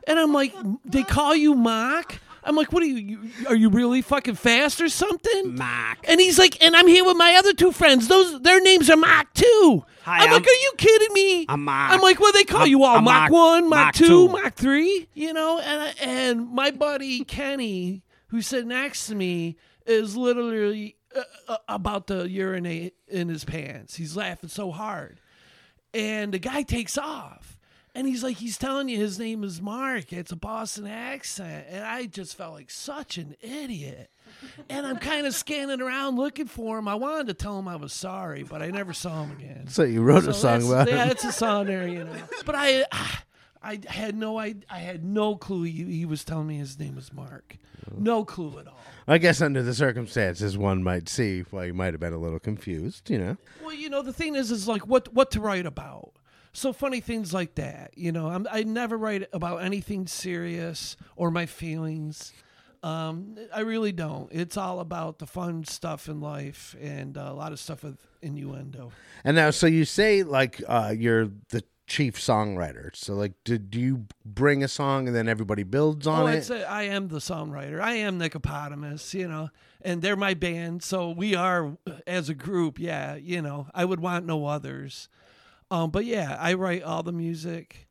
And 0.06 0.18
I'm 0.18 0.32
like, 0.32 0.54
They 0.84 1.02
call 1.02 1.34
you 1.34 1.54
Mark? 1.54 2.18
I'm 2.44 2.56
like, 2.56 2.72
what 2.72 2.82
are 2.82 2.86
you, 2.86 2.96
you? 2.96 3.30
Are 3.48 3.54
you 3.54 3.68
really 3.68 4.02
fucking 4.02 4.34
fast 4.34 4.80
or 4.80 4.88
something? 4.88 5.56
Mark. 5.56 5.98
And 6.04 6.20
he's 6.20 6.38
like, 6.38 6.62
and 6.62 6.74
I'm 6.74 6.88
here 6.88 7.04
with 7.04 7.16
my 7.16 7.34
other 7.36 7.52
two 7.52 7.70
friends. 7.72 8.08
Those 8.08 8.40
their 8.42 8.60
names 8.60 8.90
are 8.90 8.96
Mark 8.96 9.32
too. 9.34 9.84
Hi, 10.02 10.16
I'm, 10.16 10.22
I'm- 10.22 10.32
like, 10.32 10.42
are 10.46 10.62
you 10.62 10.72
kidding 10.76 11.12
me? 11.12 11.46
I'm 11.48 11.64
Mark. 11.64 11.92
I'm 11.92 12.00
like, 12.00 12.18
well, 12.18 12.32
they 12.32 12.44
call 12.44 12.62
I'm- 12.62 12.68
you 12.70 12.82
all? 12.82 12.96
I'm 12.96 13.04
Mark 13.04 13.30
one, 13.32 13.68
Mark, 13.68 13.94
two, 13.94 14.06
two. 14.06 14.28
Mark 14.28 14.54
three. 14.54 15.08
You 15.14 15.32
know, 15.32 15.60
and 15.60 15.94
and 16.00 16.50
my 16.52 16.70
buddy 16.72 17.24
Kenny, 17.24 18.02
who's 18.28 18.48
sitting 18.48 18.68
next 18.68 19.06
to 19.06 19.14
me, 19.14 19.56
is 19.86 20.16
literally 20.16 20.96
uh, 21.16 21.22
uh, 21.48 21.56
about 21.68 22.08
to 22.08 22.28
urinate 22.28 22.94
in 23.06 23.28
his 23.28 23.44
pants. 23.44 23.94
He's 23.94 24.16
laughing 24.16 24.48
so 24.48 24.72
hard, 24.72 25.20
and 25.94 26.32
the 26.34 26.38
guy 26.40 26.62
takes 26.62 26.98
off. 26.98 27.51
And 27.94 28.06
he's 28.06 28.22
like, 28.22 28.38
he's 28.38 28.56
telling 28.56 28.88
you 28.88 28.98
his 28.98 29.18
name 29.18 29.44
is 29.44 29.60
Mark. 29.60 30.12
It's 30.12 30.32
a 30.32 30.36
Boston 30.36 30.86
accent. 30.86 31.66
And 31.68 31.84
I 31.84 32.06
just 32.06 32.36
felt 32.36 32.54
like 32.54 32.70
such 32.70 33.18
an 33.18 33.36
idiot. 33.42 34.10
And 34.70 34.86
I'm 34.86 34.96
kind 34.96 35.26
of 35.26 35.34
scanning 35.34 35.82
around 35.82 36.16
looking 36.16 36.46
for 36.46 36.78
him. 36.78 36.88
I 36.88 36.94
wanted 36.94 37.26
to 37.26 37.34
tell 37.34 37.58
him 37.58 37.68
I 37.68 37.76
was 37.76 37.92
sorry, 37.92 38.44
but 38.44 38.62
I 38.62 38.70
never 38.70 38.94
saw 38.94 39.24
him 39.24 39.32
again. 39.32 39.68
So 39.68 39.82
you 39.82 40.02
wrote 40.02 40.26
a 40.26 40.32
song 40.32 40.66
about 40.66 40.88
yeah, 40.88 41.04
it. 41.06 41.12
it's 41.12 41.24
a 41.24 41.32
song 41.32 41.66
there, 41.66 41.86
you 41.86 42.04
know. 42.04 42.14
But 42.46 42.54
I, 42.54 42.86
ah, 42.92 43.24
I 43.62 43.80
had 43.86 44.16
no, 44.16 44.38
I, 44.38 44.54
I 44.70 44.78
had 44.78 45.04
no 45.04 45.36
clue 45.36 45.64
he, 45.64 45.84
he 45.84 46.06
was 46.06 46.24
telling 46.24 46.46
me 46.46 46.56
his 46.56 46.78
name 46.78 46.96
was 46.96 47.12
Mark. 47.12 47.58
No 47.94 48.24
clue 48.24 48.58
at 48.58 48.68
all. 48.68 48.78
I 49.06 49.18
guess 49.18 49.42
under 49.42 49.62
the 49.62 49.74
circumstances, 49.74 50.56
one 50.56 50.82
might 50.82 51.08
see 51.08 51.42
why 51.50 51.64
you 51.66 51.74
might 51.74 51.92
have 51.92 52.00
been 52.00 52.12
a 52.12 52.18
little 52.18 52.38
confused. 52.38 53.10
You 53.10 53.18
know, 53.18 53.36
Well, 53.62 53.74
you 53.74 53.90
know, 53.90 54.00
the 54.00 54.12
thing 54.12 54.34
is, 54.34 54.50
is 54.50 54.66
like 54.66 54.86
what 54.86 55.12
what 55.12 55.30
to 55.32 55.40
write 55.40 55.66
about. 55.66 56.12
So 56.52 56.72
funny 56.72 57.00
things 57.00 57.32
like 57.32 57.54
that, 57.54 57.92
you 57.96 58.12
know. 58.12 58.28
I'm, 58.28 58.46
I 58.50 58.62
never 58.62 58.98
write 58.98 59.26
about 59.32 59.62
anything 59.62 60.06
serious 60.06 60.96
or 61.16 61.30
my 61.30 61.46
feelings. 61.46 62.32
Um, 62.82 63.36
I 63.54 63.60
really 63.60 63.92
don't. 63.92 64.28
It's 64.32 64.56
all 64.56 64.80
about 64.80 65.18
the 65.18 65.26
fun 65.26 65.64
stuff 65.64 66.08
in 66.08 66.20
life 66.20 66.74
and 66.80 67.16
uh, 67.16 67.28
a 67.28 67.34
lot 67.34 67.52
of 67.52 67.60
stuff 67.60 67.84
with 67.84 67.96
innuendo. 68.20 68.92
and 69.24 69.36
now 69.36 69.50
so 69.50 69.66
you 69.66 69.84
say 69.84 70.24
like 70.24 70.62
uh, 70.66 70.92
you're 70.96 71.28
the 71.50 71.62
chief 71.86 72.16
songwriter. 72.16 72.94
So 72.94 73.14
like, 73.14 73.32
did 73.44 73.70
do 73.70 73.78
you 73.78 74.06
bring 74.24 74.64
a 74.64 74.68
song 74.68 75.06
and 75.06 75.16
then 75.16 75.28
everybody 75.28 75.62
builds 75.62 76.06
on 76.06 76.22
oh, 76.22 76.26
it? 76.26 76.36
it's 76.36 76.50
a, 76.50 76.68
I 76.68 76.84
am 76.84 77.08
the 77.08 77.18
songwriter. 77.18 77.80
I 77.80 77.94
am 77.94 78.18
Nickopotamus, 78.18 79.12
you 79.14 79.28
know, 79.28 79.50
and 79.82 80.00
they're 80.00 80.16
my 80.16 80.34
band. 80.34 80.82
So 80.82 81.10
we 81.10 81.34
are 81.34 81.76
as 82.06 82.28
a 82.28 82.34
group. 82.34 82.78
Yeah, 82.78 83.16
you 83.16 83.42
know, 83.42 83.68
I 83.74 83.84
would 83.84 84.00
want 84.00 84.24
no 84.24 84.46
others. 84.46 85.08
Um, 85.72 85.88
but 85.88 86.04
yeah, 86.04 86.36
I 86.38 86.52
write 86.52 86.82
all 86.82 87.02
the 87.02 87.12
music, 87.12 87.88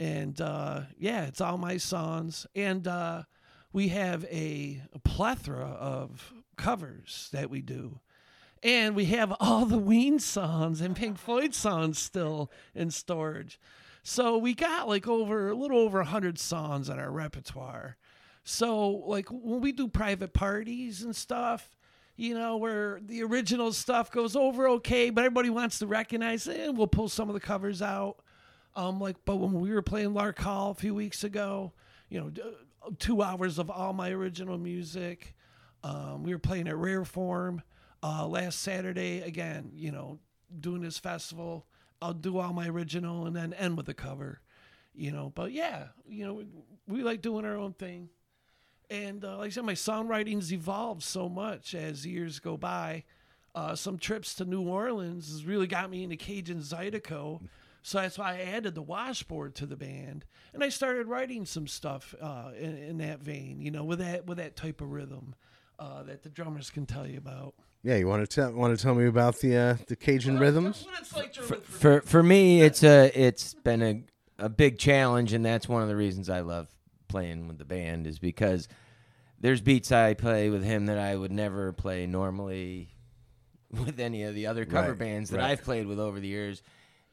and 0.00 0.40
uh, 0.40 0.80
yeah, 0.98 1.26
it's 1.26 1.40
all 1.40 1.58
my 1.58 1.76
songs, 1.76 2.44
and 2.56 2.88
uh, 2.88 3.22
we 3.72 3.86
have 3.90 4.24
a, 4.24 4.82
a 4.92 4.98
plethora 4.98 5.68
of 5.68 6.34
covers 6.56 7.28
that 7.32 7.48
we 7.48 7.62
do. 7.62 8.00
And 8.64 8.96
we 8.96 9.04
have 9.06 9.32
all 9.40 9.64
the 9.64 9.78
Ween 9.78 10.18
songs 10.18 10.80
and 10.80 10.96
Pink 10.96 11.18
Floyd 11.18 11.54
songs 11.54 12.00
still 12.00 12.50
in 12.74 12.90
storage. 12.90 13.60
So 14.02 14.36
we 14.36 14.52
got 14.52 14.88
like 14.88 15.06
over 15.06 15.50
a 15.50 15.54
little 15.54 15.78
over 15.78 15.98
100 15.98 16.36
songs 16.36 16.88
in 16.88 16.98
our 16.98 17.12
repertoire. 17.12 17.96
So, 18.42 18.88
like, 18.88 19.28
when 19.30 19.60
we 19.60 19.70
do 19.70 19.86
private 19.86 20.32
parties 20.32 21.02
and 21.04 21.14
stuff, 21.14 21.70
you 22.20 22.34
know, 22.34 22.58
where 22.58 23.00
the 23.06 23.22
original 23.22 23.72
stuff 23.72 24.10
goes 24.10 24.36
over 24.36 24.68
okay, 24.68 25.08
but 25.08 25.24
everybody 25.24 25.48
wants 25.48 25.78
to 25.78 25.86
recognize 25.86 26.46
it, 26.46 26.60
and 26.60 26.76
we'll 26.76 26.86
pull 26.86 27.08
some 27.08 27.30
of 27.30 27.34
the 27.34 27.40
covers 27.40 27.80
out. 27.80 28.18
Um, 28.76 29.00
like, 29.00 29.16
but 29.24 29.36
when 29.36 29.54
we 29.54 29.72
were 29.72 29.80
playing 29.80 30.12
Lark 30.12 30.38
Hall 30.38 30.70
a 30.70 30.74
few 30.74 30.94
weeks 30.94 31.24
ago, 31.24 31.72
you 32.10 32.20
know, 32.20 32.30
two 32.98 33.22
hours 33.22 33.58
of 33.58 33.70
all 33.70 33.94
my 33.94 34.10
original 34.10 34.58
music. 34.58 35.34
Um, 35.82 36.22
we 36.22 36.32
were 36.32 36.38
playing 36.38 36.68
at 36.68 36.76
Rare 36.76 37.06
Form 37.06 37.62
uh, 38.02 38.26
last 38.26 38.60
Saturday. 38.60 39.22
Again, 39.22 39.70
you 39.74 39.90
know, 39.90 40.18
doing 40.60 40.82
this 40.82 40.98
festival. 40.98 41.66
I'll 42.02 42.12
do 42.12 42.36
all 42.36 42.52
my 42.52 42.68
original 42.68 43.26
and 43.26 43.34
then 43.34 43.54
end 43.54 43.78
with 43.78 43.88
a 43.88 43.94
cover, 43.94 44.42
you 44.94 45.10
know. 45.10 45.32
But 45.34 45.52
yeah, 45.52 45.86
you 46.06 46.26
know, 46.26 46.34
we, 46.34 46.46
we 46.86 47.02
like 47.02 47.22
doing 47.22 47.46
our 47.46 47.56
own 47.56 47.72
thing. 47.72 48.10
And 48.90 49.24
uh, 49.24 49.38
like 49.38 49.46
I 49.46 49.50
said, 49.50 49.64
my 49.64 49.74
songwriting's 49.74 50.52
evolved 50.52 51.02
so 51.02 51.28
much 51.28 51.74
as 51.74 52.04
years 52.06 52.38
go 52.40 52.56
by. 52.56 53.04
Uh, 53.54 53.74
some 53.74 53.98
trips 53.98 54.34
to 54.34 54.44
New 54.44 54.62
Orleans 54.62 55.30
has 55.30 55.44
really 55.44 55.66
got 55.66 55.90
me 55.90 56.02
into 56.02 56.16
Cajun 56.16 56.58
Zydeco. 56.60 57.40
So 57.82 57.98
that's 58.00 58.18
why 58.18 58.34
I 58.36 58.40
added 58.40 58.74
the 58.74 58.82
washboard 58.82 59.54
to 59.56 59.66
the 59.66 59.76
band, 59.76 60.26
and 60.52 60.62
I 60.62 60.68
started 60.68 61.06
writing 61.06 61.46
some 61.46 61.66
stuff 61.66 62.14
uh, 62.20 62.50
in, 62.58 62.76
in 62.76 62.98
that 62.98 63.20
vein, 63.20 63.62
you 63.62 63.70
know, 63.70 63.84
with 63.84 64.00
that 64.00 64.26
with 64.26 64.36
that 64.36 64.54
type 64.54 64.82
of 64.82 64.92
rhythm 64.92 65.34
uh, 65.78 66.02
that 66.02 66.22
the 66.22 66.28
drummers 66.28 66.68
can 66.68 66.84
tell 66.84 67.06
you 67.06 67.16
about. 67.16 67.54
yeah, 67.82 67.96
you 67.96 68.06
want 68.06 68.22
to 68.22 68.26
tell 68.34 68.52
want 68.52 68.76
to 68.76 68.82
tell 68.82 68.94
me 68.94 69.06
about 69.06 69.38
the 69.38 69.56
uh, 69.56 69.76
the 69.86 69.96
Cajun 69.96 70.38
rhythms? 70.38 70.86
Like 71.16 71.34
For, 71.34 71.54
for- 71.54 71.60
for 71.62 72.00
for 72.02 72.22
me, 72.22 72.60
it's 72.60 72.82
a 72.84 73.10
it's 73.18 73.54
been 73.54 73.82
a 73.82 74.02
a 74.38 74.50
big 74.50 74.76
challenge, 74.78 75.32
and 75.32 75.42
that's 75.42 75.66
one 75.66 75.80
of 75.80 75.88
the 75.88 75.96
reasons 75.96 76.28
I 76.28 76.40
love 76.40 76.68
playing 77.08 77.48
with 77.48 77.56
the 77.56 77.64
band 77.64 78.06
is 78.06 78.18
because 78.18 78.68
there's 79.40 79.60
beats 79.60 79.90
I 79.92 80.14
play 80.14 80.50
with 80.50 80.62
him 80.64 80.86
that 80.86 80.98
I 80.98 81.16
would 81.16 81.32
never 81.32 81.72
play 81.72 82.06
normally 82.06 82.88
with 83.70 83.98
any 84.00 84.24
of 84.24 84.34
the 84.34 84.46
other 84.46 84.64
cover 84.64 84.90
Right, 84.90 84.98
bands 84.98 85.30
that 85.30 85.38
right. 85.38 85.50
I've 85.52 85.62
played 85.64 85.86
with 85.86 85.98
over 85.98 86.20
the 86.20 86.28
years, 86.28 86.62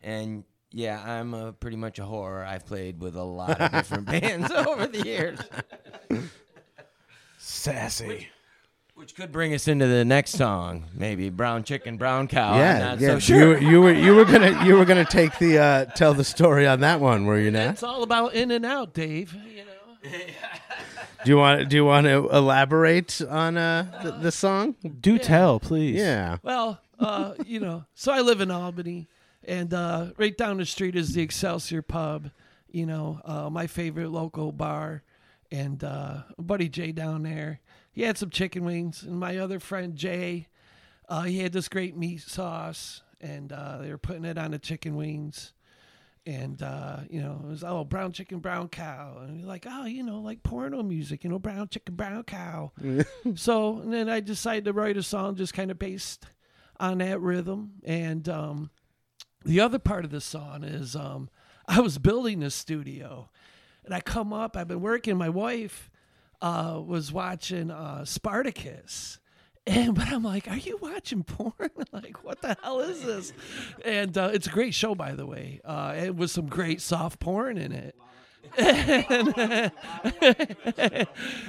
and 0.01 0.43
yeah, 0.71 1.01
I'm 1.05 1.33
a, 1.33 1.53
pretty 1.53 1.77
much 1.77 1.99
a 1.99 2.03
horror. 2.05 2.43
I've 2.43 2.65
played 2.65 2.99
with 2.99 3.15
a 3.15 3.23
lot 3.23 3.61
of 3.61 3.71
different 3.71 4.05
bands 4.07 4.51
over 4.51 4.87
the 4.87 5.05
years, 5.05 5.39
Sassy. 7.37 8.27
which 8.95 9.15
could 9.15 9.31
bring 9.31 9.53
us 9.53 9.67
into 9.67 9.87
the 9.87 10.03
next 10.03 10.31
song, 10.31 10.85
maybe 10.93 11.29
"Brown 11.29 11.63
Chicken, 11.63 11.97
Brown 11.97 12.27
Cow." 12.27 12.53
I'm 12.53 12.59
yeah, 12.59 12.79
not 12.79 12.99
yeah. 12.99 13.07
so 13.13 13.19
sure. 13.19 13.37
You, 13.39 13.47
were- 13.47 13.59
you 13.59 13.81
were 13.81 13.93
you 13.93 14.15
were 14.15 14.25
gonna 14.25 14.65
you 14.65 14.75
were 14.75 14.85
gonna 14.85 15.05
take 15.05 15.37
the 15.39 15.59
uh, 15.59 15.85
tell 15.85 16.13
the 16.13 16.23
story 16.23 16.67
on 16.67 16.79
that 16.81 16.99
one, 16.99 17.25
were 17.25 17.39
you 17.39 17.51
not? 17.51 17.67
It's 17.67 17.83
all 17.83 18.03
about 18.03 18.33
in 18.33 18.51
and 18.51 18.65
out, 18.65 18.93
Dave. 18.93 19.33
You 19.33 19.63
know. 19.63 20.09
Do 21.27 21.31
you 21.33 21.37
want 21.39 21.67
do 21.67 21.75
you 21.75 21.83
want 21.83 22.07
to 22.07 22.29
elaborate 22.29 23.21
on 23.21 23.57
uh, 23.57 23.99
the, 24.01 24.11
the 24.11 24.31
song? 24.31 24.77
Do 25.01 25.17
tell, 25.19 25.59
please. 25.59 25.97
Yeah. 25.97 26.37
Well, 26.41 26.79
uh, 26.99 27.33
you 27.45 27.59
know, 27.59 27.83
so 27.95 28.13
I 28.13 28.21
live 28.21 28.39
in 28.39 28.49
Albany, 28.49 29.09
and 29.43 29.73
uh, 29.73 30.11
right 30.15 30.37
down 30.37 30.55
the 30.55 30.65
street 30.65 30.95
is 30.95 31.13
the 31.13 31.21
Excelsior 31.21 31.81
Pub. 31.81 32.31
You 32.71 32.85
know, 32.85 33.19
uh, 33.25 33.49
my 33.49 33.67
favorite 33.67 34.09
local 34.09 34.53
bar, 34.53 35.03
and 35.51 35.83
uh, 35.83 36.19
buddy 36.39 36.69
Jay 36.69 36.93
down 36.93 37.23
there. 37.23 37.59
He 37.91 38.03
had 38.03 38.17
some 38.17 38.29
chicken 38.29 38.63
wings, 38.63 39.03
and 39.03 39.19
my 39.19 39.37
other 39.37 39.59
friend 39.59 39.97
Jay, 39.97 40.47
uh, 41.09 41.23
he 41.23 41.39
had 41.39 41.51
this 41.51 41.67
great 41.67 41.97
meat 41.97 42.21
sauce, 42.21 43.01
and 43.19 43.51
uh, 43.51 43.79
they 43.79 43.89
were 43.89 43.97
putting 43.97 44.23
it 44.23 44.37
on 44.37 44.51
the 44.51 44.59
chicken 44.59 44.95
wings. 44.95 45.51
And 46.27 46.61
uh, 46.61 46.97
you 47.09 47.21
know, 47.21 47.39
it 47.41 47.47
was 47.47 47.63
oh 47.63 47.85
brown 47.85 48.11
chicken, 48.11 48.39
brown 48.39 48.67
cow, 48.67 49.19
and 49.21 49.39
you're 49.39 49.47
like 49.47 49.65
oh 49.67 49.85
you 49.85 50.03
know 50.03 50.19
like 50.19 50.43
porno 50.43 50.83
music, 50.83 51.23
you 51.23 51.29
know 51.29 51.39
brown 51.39 51.69
chicken, 51.69 51.95
brown 51.95 52.23
cow. 52.23 52.73
so 53.35 53.79
and 53.79 53.93
then 53.93 54.09
I 54.09 54.19
decided 54.19 54.65
to 54.65 54.73
write 54.73 54.97
a 54.97 55.03
song 55.03 55.35
just 55.37 55.53
kind 55.53 55.71
of 55.71 55.79
based 55.79 56.25
on 56.81 56.97
that 56.97 57.21
rhythm. 57.21 57.75
And 57.85 58.27
um, 58.27 58.71
the 59.45 59.61
other 59.61 59.79
part 59.79 60.03
of 60.03 60.11
the 60.11 60.19
song 60.19 60.65
is 60.65 60.97
um, 60.97 61.29
I 61.65 61.79
was 61.79 61.97
building 61.97 62.41
this 62.41 62.55
studio, 62.55 63.29
and 63.85 63.93
I 63.93 64.01
come 64.01 64.33
up. 64.33 64.57
I've 64.57 64.67
been 64.67 64.81
working. 64.81 65.15
My 65.15 65.29
wife 65.29 65.89
uh, 66.41 66.81
was 66.85 67.11
watching 67.11 67.71
uh, 67.71 68.03
Spartacus, 68.03 69.19
And 69.67 69.93
but 69.93 70.07
I'm 70.07 70.23
like, 70.23 70.47
are 70.49 70.57
you 70.57 70.77
watching 70.81 71.23
porn? 71.23 71.69
like, 71.91 72.23
what 72.23 72.41
the 72.41 72.55
hell 72.63 72.79
is 72.79 73.03
this? 73.03 73.33
And 73.83 74.17
uh, 74.17 74.29
it's 74.33 74.47
a 74.47 74.49
great 74.49 74.73
show, 74.73 74.95
by 74.95 75.13
the 75.13 75.25
way. 75.25 75.59
Uh, 75.65 75.93
it 75.97 76.15
was 76.15 76.31
some 76.31 76.47
great 76.47 76.81
soft 76.81 77.19
porn 77.19 77.57
in 77.57 77.71
it. 77.73 77.95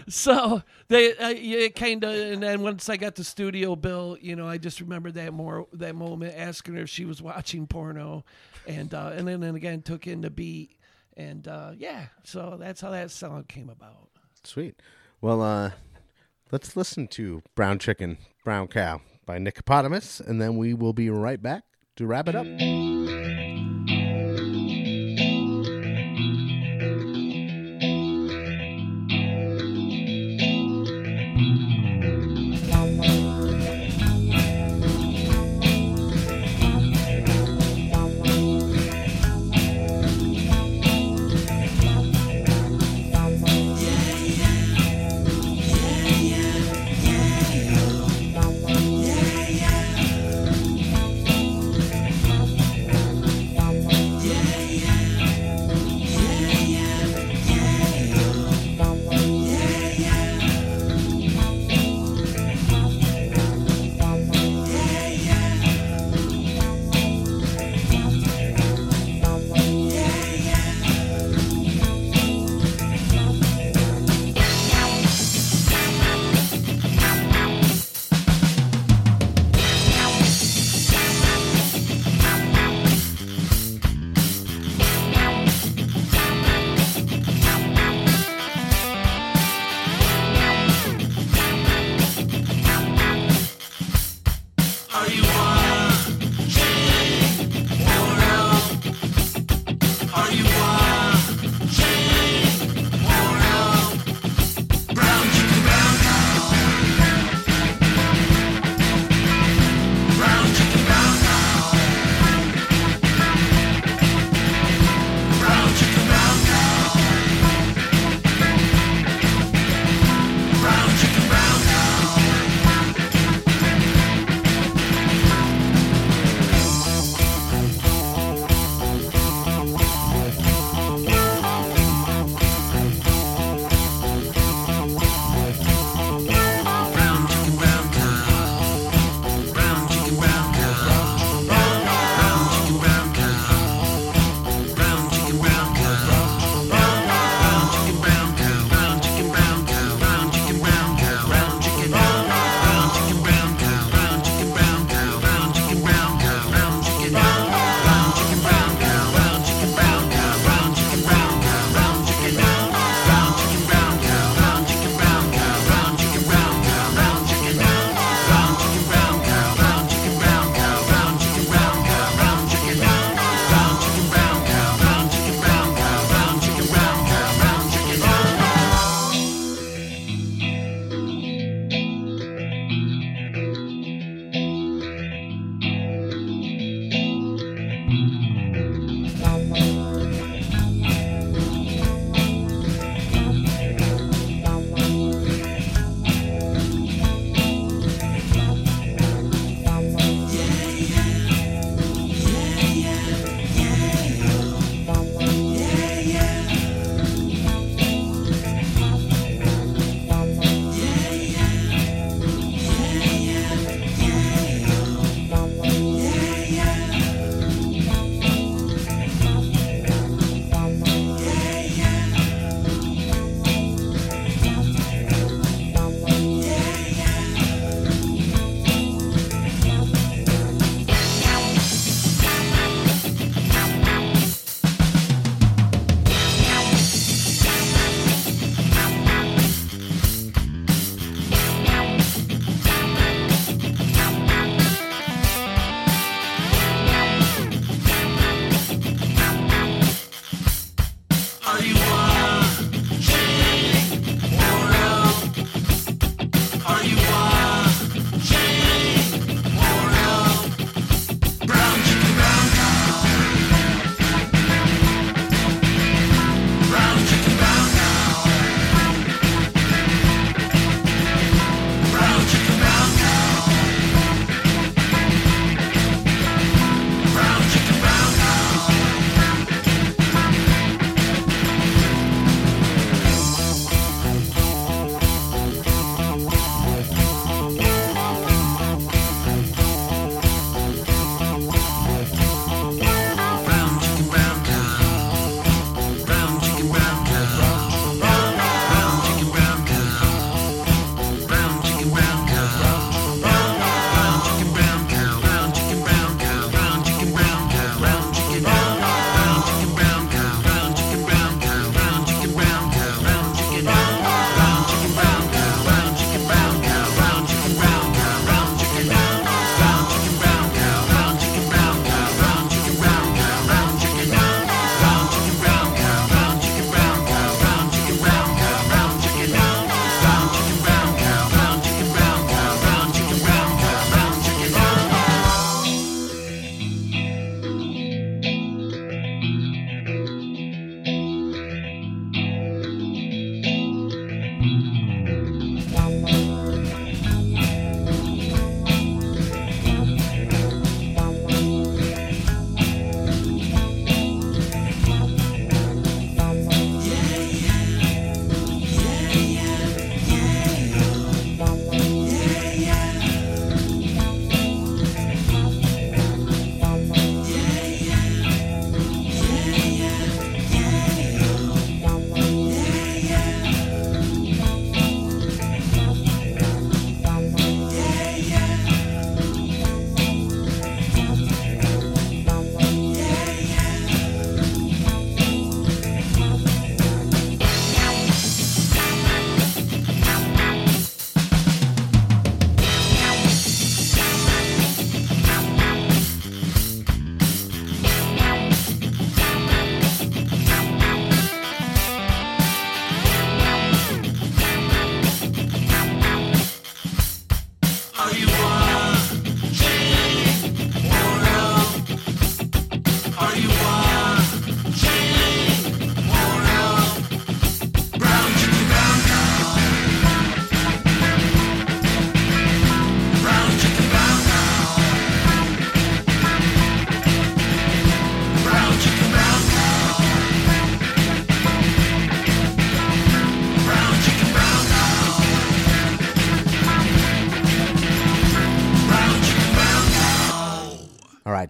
So 0.09 0.63
they 0.89 1.13
uh, 1.17 1.33
it 1.37 1.77
kind 1.77 2.03
of 2.03 2.11
and 2.11 2.43
then 2.43 2.63
once 2.63 2.89
I 2.89 2.97
got 2.97 3.15
the 3.15 3.23
studio 3.23 3.77
bill, 3.77 4.17
you 4.21 4.35
know, 4.35 4.49
I 4.49 4.59
just 4.59 4.81
remembered 4.81 5.15
that 5.15 5.33
more 5.33 5.69
that 5.75 5.95
moment 5.95 6.35
asking 6.37 6.75
her 6.75 6.83
if 6.83 6.89
she 6.91 7.05
was 7.05 7.23
watching 7.23 7.67
porno, 7.67 8.25
and 8.67 8.93
uh, 8.93 9.13
and 9.15 9.29
then 9.29 9.43
and 9.45 9.57
again 9.57 9.83
took 9.83 10.07
in 10.07 10.23
the 10.23 10.31
beat, 10.31 10.77
and 11.17 11.47
uh, 11.47 11.73
yeah, 11.77 12.07
so 12.25 12.57
that's 12.59 12.81
how 12.81 12.91
that 12.91 13.11
song 13.11 13.45
came 13.45 13.69
about. 13.69 14.09
Sweet. 14.43 14.81
Well, 15.21 15.43
uh, 15.43 15.71
let's 16.51 16.77
listen 16.77 17.09
to 17.09 17.43
Brown 17.55 17.79
Chicken, 17.79 18.19
Brown 18.45 18.69
Cow 18.69 19.01
by 19.27 19.39
Nickopotamus, 19.39 20.21
and 20.21 20.41
then 20.41 20.57
we 20.57 20.75
will 20.75 20.93
be 20.93 21.11
right 21.11 21.43
back 21.43 21.65
to 21.97 22.07
wrap 22.07 22.29
it 22.29 22.35
up. 22.35 22.47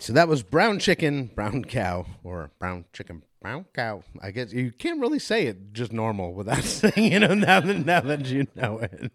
So 0.08 0.14
that 0.14 0.26
was 0.26 0.42
brown 0.42 0.78
chicken, 0.78 1.26
brown 1.34 1.66
cow, 1.66 2.06
or 2.24 2.50
brown 2.58 2.86
chicken, 2.94 3.24
brown 3.42 3.66
cow. 3.74 4.04
I 4.22 4.30
guess 4.30 4.54
you 4.54 4.72
can't 4.72 5.02
really 5.02 5.18
say 5.18 5.46
it 5.48 5.74
just 5.74 5.92
normal 5.92 6.32
without 6.32 6.64
saying 6.64 7.12
you 7.12 7.20
know 7.20 7.34
now 7.34 7.60
that 7.60 7.84
now 7.84 8.00
that 8.00 8.24
you 8.24 8.46
know 8.56 8.78
it. 8.78 9.12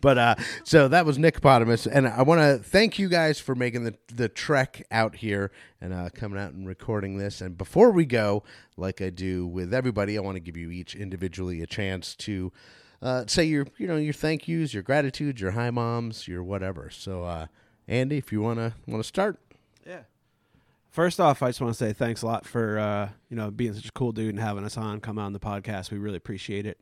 But 0.00 0.18
uh, 0.18 0.34
so 0.64 0.88
that 0.88 1.06
was 1.06 1.16
Nickopotamus, 1.16 1.86
and 1.86 2.08
I 2.08 2.22
want 2.22 2.40
to 2.40 2.58
thank 2.58 2.98
you 2.98 3.08
guys 3.08 3.38
for 3.38 3.54
making 3.54 3.84
the 3.84 3.94
the 4.12 4.28
trek 4.28 4.84
out 4.90 5.14
here 5.14 5.52
and 5.80 5.94
uh, 5.94 6.08
coming 6.12 6.40
out 6.40 6.54
and 6.54 6.66
recording 6.66 7.18
this. 7.18 7.40
And 7.40 7.56
before 7.56 7.92
we 7.92 8.04
go, 8.04 8.42
like 8.76 9.00
I 9.00 9.10
do 9.10 9.46
with 9.46 9.72
everybody, 9.72 10.18
I 10.18 10.22
want 10.22 10.34
to 10.34 10.40
give 10.40 10.56
you 10.56 10.72
each 10.72 10.96
individually 10.96 11.62
a 11.62 11.68
chance 11.68 12.16
to. 12.16 12.52
Uh, 13.00 13.22
say 13.28 13.44
your, 13.44 13.64
you 13.76 13.86
know, 13.86 13.94
your 13.94 14.12
thank 14.12 14.48
yous, 14.48 14.74
your 14.74 14.82
gratitudes, 14.82 15.40
your 15.40 15.52
hi 15.52 15.70
moms, 15.70 16.26
your 16.26 16.42
whatever. 16.42 16.90
So, 16.90 17.22
uh, 17.22 17.46
Andy, 17.86 18.16
if 18.16 18.32
you 18.32 18.40
wanna 18.40 18.74
wanna 18.88 19.04
start, 19.04 19.38
Yeah. 19.86 20.00
First 20.96 21.20
off, 21.20 21.42
I 21.42 21.50
just 21.50 21.60
want 21.60 21.74
to 21.74 21.78
say 21.78 21.92
thanks 21.92 22.22
a 22.22 22.26
lot 22.26 22.46
for 22.46 22.78
uh, 22.78 23.10
you 23.28 23.36
know 23.36 23.50
being 23.50 23.74
such 23.74 23.86
a 23.86 23.92
cool 23.92 24.12
dude 24.12 24.30
and 24.30 24.40
having 24.40 24.64
us 24.64 24.78
on, 24.78 25.00
come 25.00 25.18
on 25.18 25.34
the 25.34 25.38
podcast. 25.38 25.90
We 25.90 25.98
really 25.98 26.16
appreciate 26.16 26.64
it. 26.64 26.80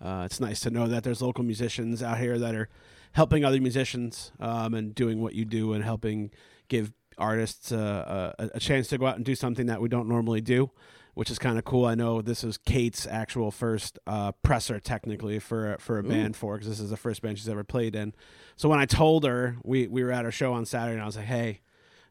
Uh, 0.00 0.24
it's 0.26 0.40
nice 0.40 0.58
to 0.62 0.70
know 0.70 0.88
that 0.88 1.04
there's 1.04 1.22
local 1.22 1.44
musicians 1.44 2.02
out 2.02 2.18
here 2.18 2.40
that 2.40 2.56
are 2.56 2.68
helping 3.12 3.44
other 3.44 3.60
musicians 3.60 4.32
um, 4.40 4.74
and 4.74 4.96
doing 4.96 5.20
what 5.22 5.34
you 5.34 5.44
do 5.44 5.74
and 5.74 5.84
helping 5.84 6.32
give 6.66 6.92
artists 7.18 7.70
uh, 7.70 8.32
a, 8.36 8.50
a 8.54 8.58
chance 8.58 8.88
to 8.88 8.98
go 8.98 9.06
out 9.06 9.14
and 9.14 9.24
do 9.24 9.36
something 9.36 9.66
that 9.66 9.80
we 9.80 9.88
don't 9.88 10.08
normally 10.08 10.40
do, 10.40 10.72
which 11.14 11.30
is 11.30 11.38
kind 11.38 11.56
of 11.56 11.64
cool. 11.64 11.86
I 11.86 11.94
know 11.94 12.20
this 12.20 12.42
is 12.42 12.58
Kate's 12.58 13.06
actual 13.06 13.52
first 13.52 13.96
uh, 14.08 14.32
presser, 14.42 14.80
technically, 14.80 15.38
for 15.38 15.74
a- 15.74 15.78
for 15.78 16.00
a 16.00 16.02
band 16.02 16.34
for 16.34 16.54
because 16.54 16.68
this 16.68 16.80
is 16.80 16.90
the 16.90 16.96
first 16.96 17.22
band 17.22 17.38
she's 17.38 17.48
ever 17.48 17.62
played 17.62 17.94
in. 17.94 18.12
So 18.56 18.68
when 18.68 18.80
I 18.80 18.86
told 18.86 19.22
her 19.24 19.56
we 19.62 19.86
we 19.86 20.02
were 20.02 20.10
at 20.10 20.24
her 20.24 20.32
show 20.32 20.52
on 20.52 20.66
Saturday, 20.66 20.94
and 20.94 21.02
I 21.02 21.06
was 21.06 21.14
like, 21.16 21.26
hey 21.26 21.60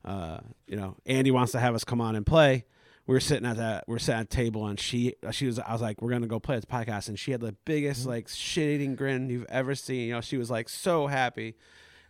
uh, 0.05 0.39
you 0.67 0.75
know, 0.75 0.95
Andy 1.05 1.31
wants 1.31 1.51
to 1.53 1.59
have 1.59 1.75
us 1.75 1.83
come 1.83 2.01
on 2.01 2.15
and 2.15 2.25
play. 2.25 2.65
We 3.07 3.15
were 3.15 3.19
sitting 3.19 3.47
at 3.47 3.57
that, 3.57 3.85
we 3.87 3.95
are 3.95 3.99
sitting 3.99 4.19
at 4.21 4.25
a 4.25 4.29
table, 4.29 4.67
and 4.67 4.79
she, 4.79 5.15
she 5.31 5.47
was, 5.47 5.59
I 5.59 5.73
was 5.73 5.81
like, 5.81 6.01
we're 6.01 6.11
gonna 6.11 6.27
go 6.27 6.39
play 6.39 6.55
this 6.55 6.65
podcast, 6.65 7.09
and 7.09 7.17
she 7.17 7.31
had 7.31 7.41
the 7.41 7.55
biggest 7.65 8.05
like 8.05 8.29
shit-eating 8.29 8.95
grin 8.95 9.29
you've 9.29 9.47
ever 9.49 9.75
seen. 9.75 10.07
You 10.07 10.13
know, 10.13 10.21
she 10.21 10.37
was 10.37 10.51
like 10.51 10.69
so 10.69 11.07
happy, 11.07 11.55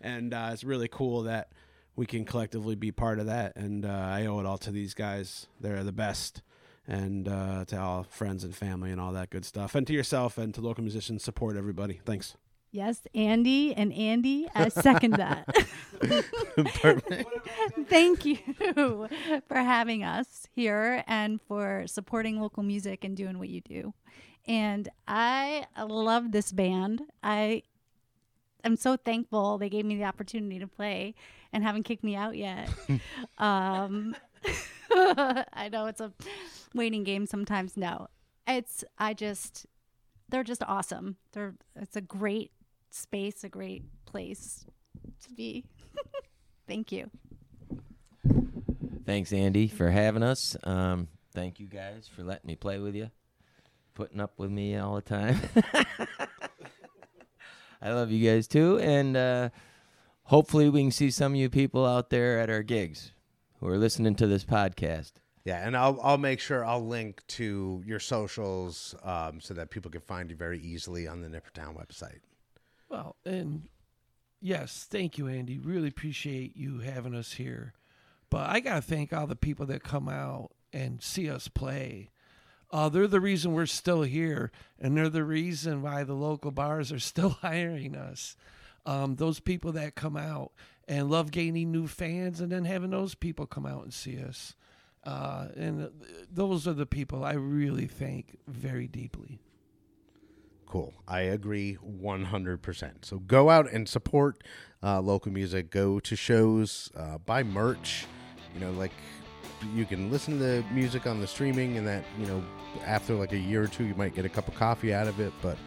and 0.01 0.33
uh, 0.33 0.49
it's 0.51 0.63
really 0.63 0.89
cool 0.89 1.23
that 1.23 1.53
we 1.95 2.05
can 2.05 2.25
collectively 2.25 2.75
be 2.75 2.91
part 2.91 3.19
of 3.19 3.25
that. 3.27 3.55
And 3.55 3.85
uh, 3.85 3.89
I 3.89 4.25
owe 4.25 4.39
it 4.41 4.45
all 4.45 4.57
to 4.59 4.71
these 4.71 4.93
guys; 4.93 5.47
they're 5.59 5.83
the 5.83 5.93
best, 5.93 6.41
and 6.87 7.27
uh, 7.27 7.65
to 7.65 7.79
all 7.79 8.03
friends 8.03 8.43
and 8.43 8.53
family 8.53 8.91
and 8.91 8.99
all 8.99 9.13
that 9.13 9.29
good 9.29 9.45
stuff, 9.45 9.75
and 9.75 9.87
to 9.87 9.93
yourself 9.93 10.37
and 10.37 10.53
to 10.55 10.61
local 10.61 10.83
musicians. 10.83 11.23
Support 11.23 11.55
everybody. 11.55 12.01
Thanks. 12.05 12.35
Yes, 12.71 13.01
Andy 13.13 13.73
and 13.75 13.91
Andy, 13.91 14.47
I 14.55 14.69
second 14.69 15.15
that. 15.15 15.45
Thank 17.89 18.25
you 18.25 18.37
for 19.47 19.57
having 19.57 20.03
us 20.05 20.47
here 20.55 21.03
and 21.05 21.41
for 21.41 21.83
supporting 21.87 22.39
local 22.39 22.63
music 22.63 23.03
and 23.03 23.17
doing 23.17 23.37
what 23.39 23.49
you 23.49 23.59
do. 23.59 23.93
And 24.47 24.87
I 25.05 25.65
love 25.85 26.31
this 26.31 26.53
band. 26.53 27.01
I 27.21 27.63
am 28.63 28.77
so 28.77 28.95
thankful 28.95 29.57
they 29.57 29.69
gave 29.69 29.85
me 29.85 29.97
the 29.97 30.05
opportunity 30.05 30.59
to 30.59 30.67
play 30.67 31.13
and 31.51 31.63
haven't 31.63 31.83
kicked 31.83 32.05
me 32.05 32.15
out 32.15 32.37
yet. 32.37 32.69
um, 33.37 34.15
I 34.91 35.69
know 35.69 35.87
it's 35.87 36.01
a 36.01 36.13
waiting 36.73 37.03
game 37.03 37.25
sometimes. 37.25 37.75
No, 37.75 38.07
it's 38.47 38.85
I 38.97 39.13
just 39.13 39.65
they're 40.29 40.43
just 40.43 40.63
awesome. 40.63 41.17
They're 41.33 41.55
it's 41.75 41.95
a 41.95 42.01
great 42.01 42.51
space, 42.93 43.43
a 43.43 43.49
great 43.49 43.83
place 44.05 44.65
to 45.23 45.33
be. 45.33 45.65
Thank 46.67 46.91
you. 46.91 47.09
Thanks, 49.05 49.33
Andy, 49.33 49.67
for 49.67 49.89
having 49.89 50.23
us. 50.23 50.55
Um, 50.63 51.07
thank 51.33 51.59
you 51.59 51.67
guys 51.67 52.07
for 52.07 52.23
letting 52.23 52.47
me 52.47 52.55
play 52.55 52.77
with 52.77 52.95
you, 52.95 53.09
putting 53.95 54.21
up 54.21 54.33
with 54.37 54.51
me 54.51 54.77
all 54.77 54.95
the 54.95 55.01
time. 55.01 55.39
I 57.81 57.93
love 57.93 58.11
you 58.11 58.29
guys 58.29 58.47
too, 58.47 58.77
and 58.79 59.17
uh, 59.17 59.49
hopefully 60.23 60.69
we 60.69 60.81
can 60.81 60.91
see 60.91 61.09
some 61.09 61.33
of 61.33 61.35
you 61.35 61.49
people 61.49 61.85
out 61.85 62.11
there 62.11 62.39
at 62.39 62.49
our 62.49 62.61
gigs 62.61 63.11
who 63.59 63.67
are 63.67 63.77
listening 63.77 64.15
to 64.15 64.27
this 64.27 64.45
podcast. 64.45 65.13
Yeah, 65.43 65.65
and 65.65 65.75
I'll 65.75 65.99
I'll 66.03 66.19
make 66.19 66.39
sure 66.39 66.63
I'll 66.63 66.85
link 66.85 67.25
to 67.29 67.81
your 67.85 67.99
socials 67.99 68.93
um, 69.03 69.41
so 69.41 69.55
that 69.55 69.71
people 69.71 69.89
can 69.89 70.01
find 70.01 70.29
you 70.29 70.35
very 70.35 70.59
easily 70.59 71.07
on 71.07 71.21
the 71.21 71.27
Nippertown 71.27 71.75
website. 71.75 72.19
Well, 72.91 73.15
and 73.25 73.69
yes, 74.41 74.85
thank 74.89 75.17
you, 75.17 75.29
Andy. 75.29 75.57
Really 75.57 75.87
appreciate 75.87 76.57
you 76.57 76.79
having 76.79 77.15
us 77.15 77.33
here. 77.33 77.73
But 78.29 78.49
I 78.49 78.59
got 78.59 78.75
to 78.75 78.81
thank 78.81 79.13
all 79.13 79.27
the 79.27 79.35
people 79.35 79.65
that 79.67 79.81
come 79.81 80.09
out 80.09 80.51
and 80.73 81.01
see 81.01 81.29
us 81.29 81.47
play. 81.47 82.09
Uh, 82.69 82.89
they're 82.89 83.07
the 83.07 83.21
reason 83.21 83.53
we're 83.53 83.65
still 83.65 84.01
here, 84.01 84.51
and 84.77 84.95
they're 84.95 85.09
the 85.09 85.23
reason 85.23 85.81
why 85.81 86.03
the 86.03 86.13
local 86.13 86.51
bars 86.51 86.91
are 86.91 86.99
still 86.99 87.29
hiring 87.41 87.95
us. 87.95 88.35
Um, 88.85 89.15
those 89.15 89.39
people 89.39 89.71
that 89.73 89.95
come 89.95 90.17
out 90.17 90.51
and 90.85 91.09
love 91.09 91.31
gaining 91.31 91.71
new 91.71 91.87
fans, 91.87 92.41
and 92.41 92.51
then 92.51 92.65
having 92.65 92.89
those 92.89 93.15
people 93.15 93.45
come 93.45 93.65
out 93.65 93.83
and 93.83 93.93
see 93.93 94.21
us. 94.21 94.53
Uh, 95.05 95.47
and 95.55 95.85
uh, 95.85 95.89
those 96.29 96.67
are 96.67 96.73
the 96.73 96.85
people 96.85 97.23
I 97.23 97.33
really 97.33 97.87
thank 97.87 98.37
very 98.47 98.87
deeply. 98.87 99.39
Cool. 100.71 100.93
I 101.05 101.19
agree 101.21 101.77
100%. 101.85 102.91
So 103.01 103.19
go 103.19 103.49
out 103.49 103.69
and 103.69 103.89
support 103.89 104.41
uh, 104.81 105.01
local 105.01 105.29
music. 105.29 105.69
Go 105.69 105.99
to 105.99 106.15
shows, 106.15 106.89
uh, 106.95 107.17
buy 107.17 107.43
merch. 107.43 108.05
You 108.53 108.61
know, 108.61 108.71
like 108.71 108.93
you 109.75 109.83
can 109.83 110.09
listen 110.09 110.37
to 110.37 110.43
the 110.43 110.63
music 110.71 111.05
on 111.05 111.19
the 111.19 111.27
streaming, 111.27 111.77
and 111.77 111.85
that, 111.87 112.05
you 112.17 112.25
know, 112.25 112.41
after 112.85 113.15
like 113.15 113.33
a 113.33 113.37
year 113.37 113.63
or 113.63 113.67
two, 113.67 113.83
you 113.83 113.95
might 113.95 114.15
get 114.15 114.23
a 114.23 114.29
cup 114.29 114.47
of 114.47 114.55
coffee 114.55 114.93
out 114.93 115.07
of 115.07 115.19
it. 115.19 115.33
But 115.41 115.57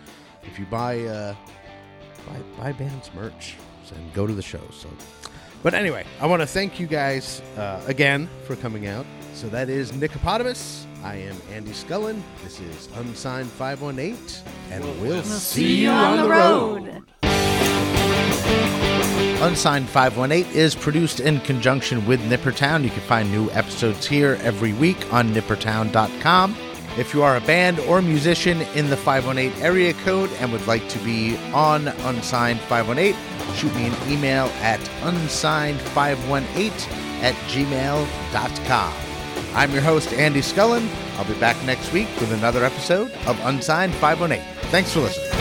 if 0.42 0.58
you 0.58 0.64
buy, 0.64 1.00
uh, 1.02 1.34
buy, 2.26 2.38
buy 2.58 2.72
bands 2.72 3.10
merch 3.14 3.56
and 3.94 4.14
go 4.14 4.26
to 4.26 4.32
the 4.32 4.40
shows. 4.40 4.74
So, 4.74 4.88
but 5.62 5.74
anyway, 5.74 6.06
I 6.18 6.26
want 6.26 6.40
to 6.40 6.46
thank 6.46 6.80
you 6.80 6.86
guys 6.86 7.42
uh, 7.58 7.82
again 7.86 8.26
for 8.46 8.56
coming 8.56 8.86
out. 8.86 9.04
So 9.34 9.50
that 9.50 9.68
is 9.68 9.92
Nickopotamus. 9.92 10.86
I 11.04 11.16
am 11.16 11.36
Andy 11.52 11.74
Scullen. 11.74 12.24
This 12.42 12.60
is 12.60 12.88
Unsigned 12.96 13.50
518, 13.50 14.16
and 14.70 14.82
we'll, 15.02 15.22
see 15.22 15.82
you 15.82 15.90
on 15.90 16.16
the 16.16 16.28
road. 16.30 17.02
Unsigned 19.42 19.86
518 19.90 20.50
is 20.56 20.74
produced 20.74 21.20
in 21.20 21.40
conjunction 21.40 22.06
with 22.06 22.20
Nippertown. 22.22 22.84
You 22.84 22.88
can 22.88 23.02
find 23.02 23.30
new 23.30 23.50
episodes 23.50 24.06
here 24.06 24.38
every 24.40 24.72
week 24.72 25.12
on 25.12 25.34
nippertown.com. 25.34 26.56
If 26.96 27.12
you 27.12 27.22
are 27.22 27.36
a 27.36 27.40
band 27.42 27.80
or 27.80 28.00
musician 28.00 28.62
in 28.74 28.88
the 28.88 28.96
518 28.96 29.62
area 29.62 29.92
code 30.04 30.30
and 30.38 30.50
would 30.52 30.66
like 30.66 30.88
to 30.88 30.98
be 31.00 31.36
on 31.52 31.88
Unsigned 31.88 32.60
518, 32.60 33.14
shoot 33.56 33.74
me 33.74 33.88
an 33.88 34.10
email 34.10 34.46
at 34.62 34.80
unsigned518 35.02 36.88
at 37.22 37.34
gmail.com. 37.50 39.13
I'm 39.54 39.70
your 39.72 39.82
host, 39.82 40.12
Andy 40.12 40.40
Scullin. 40.40 40.88
I'll 41.16 41.24
be 41.24 41.38
back 41.38 41.56
next 41.64 41.92
week 41.92 42.08
with 42.20 42.32
another 42.32 42.64
episode 42.64 43.12
of 43.26 43.38
Unsigned 43.44 43.94
518. 43.94 44.44
Thanks 44.70 44.92
for 44.92 45.00
listening. 45.00 45.33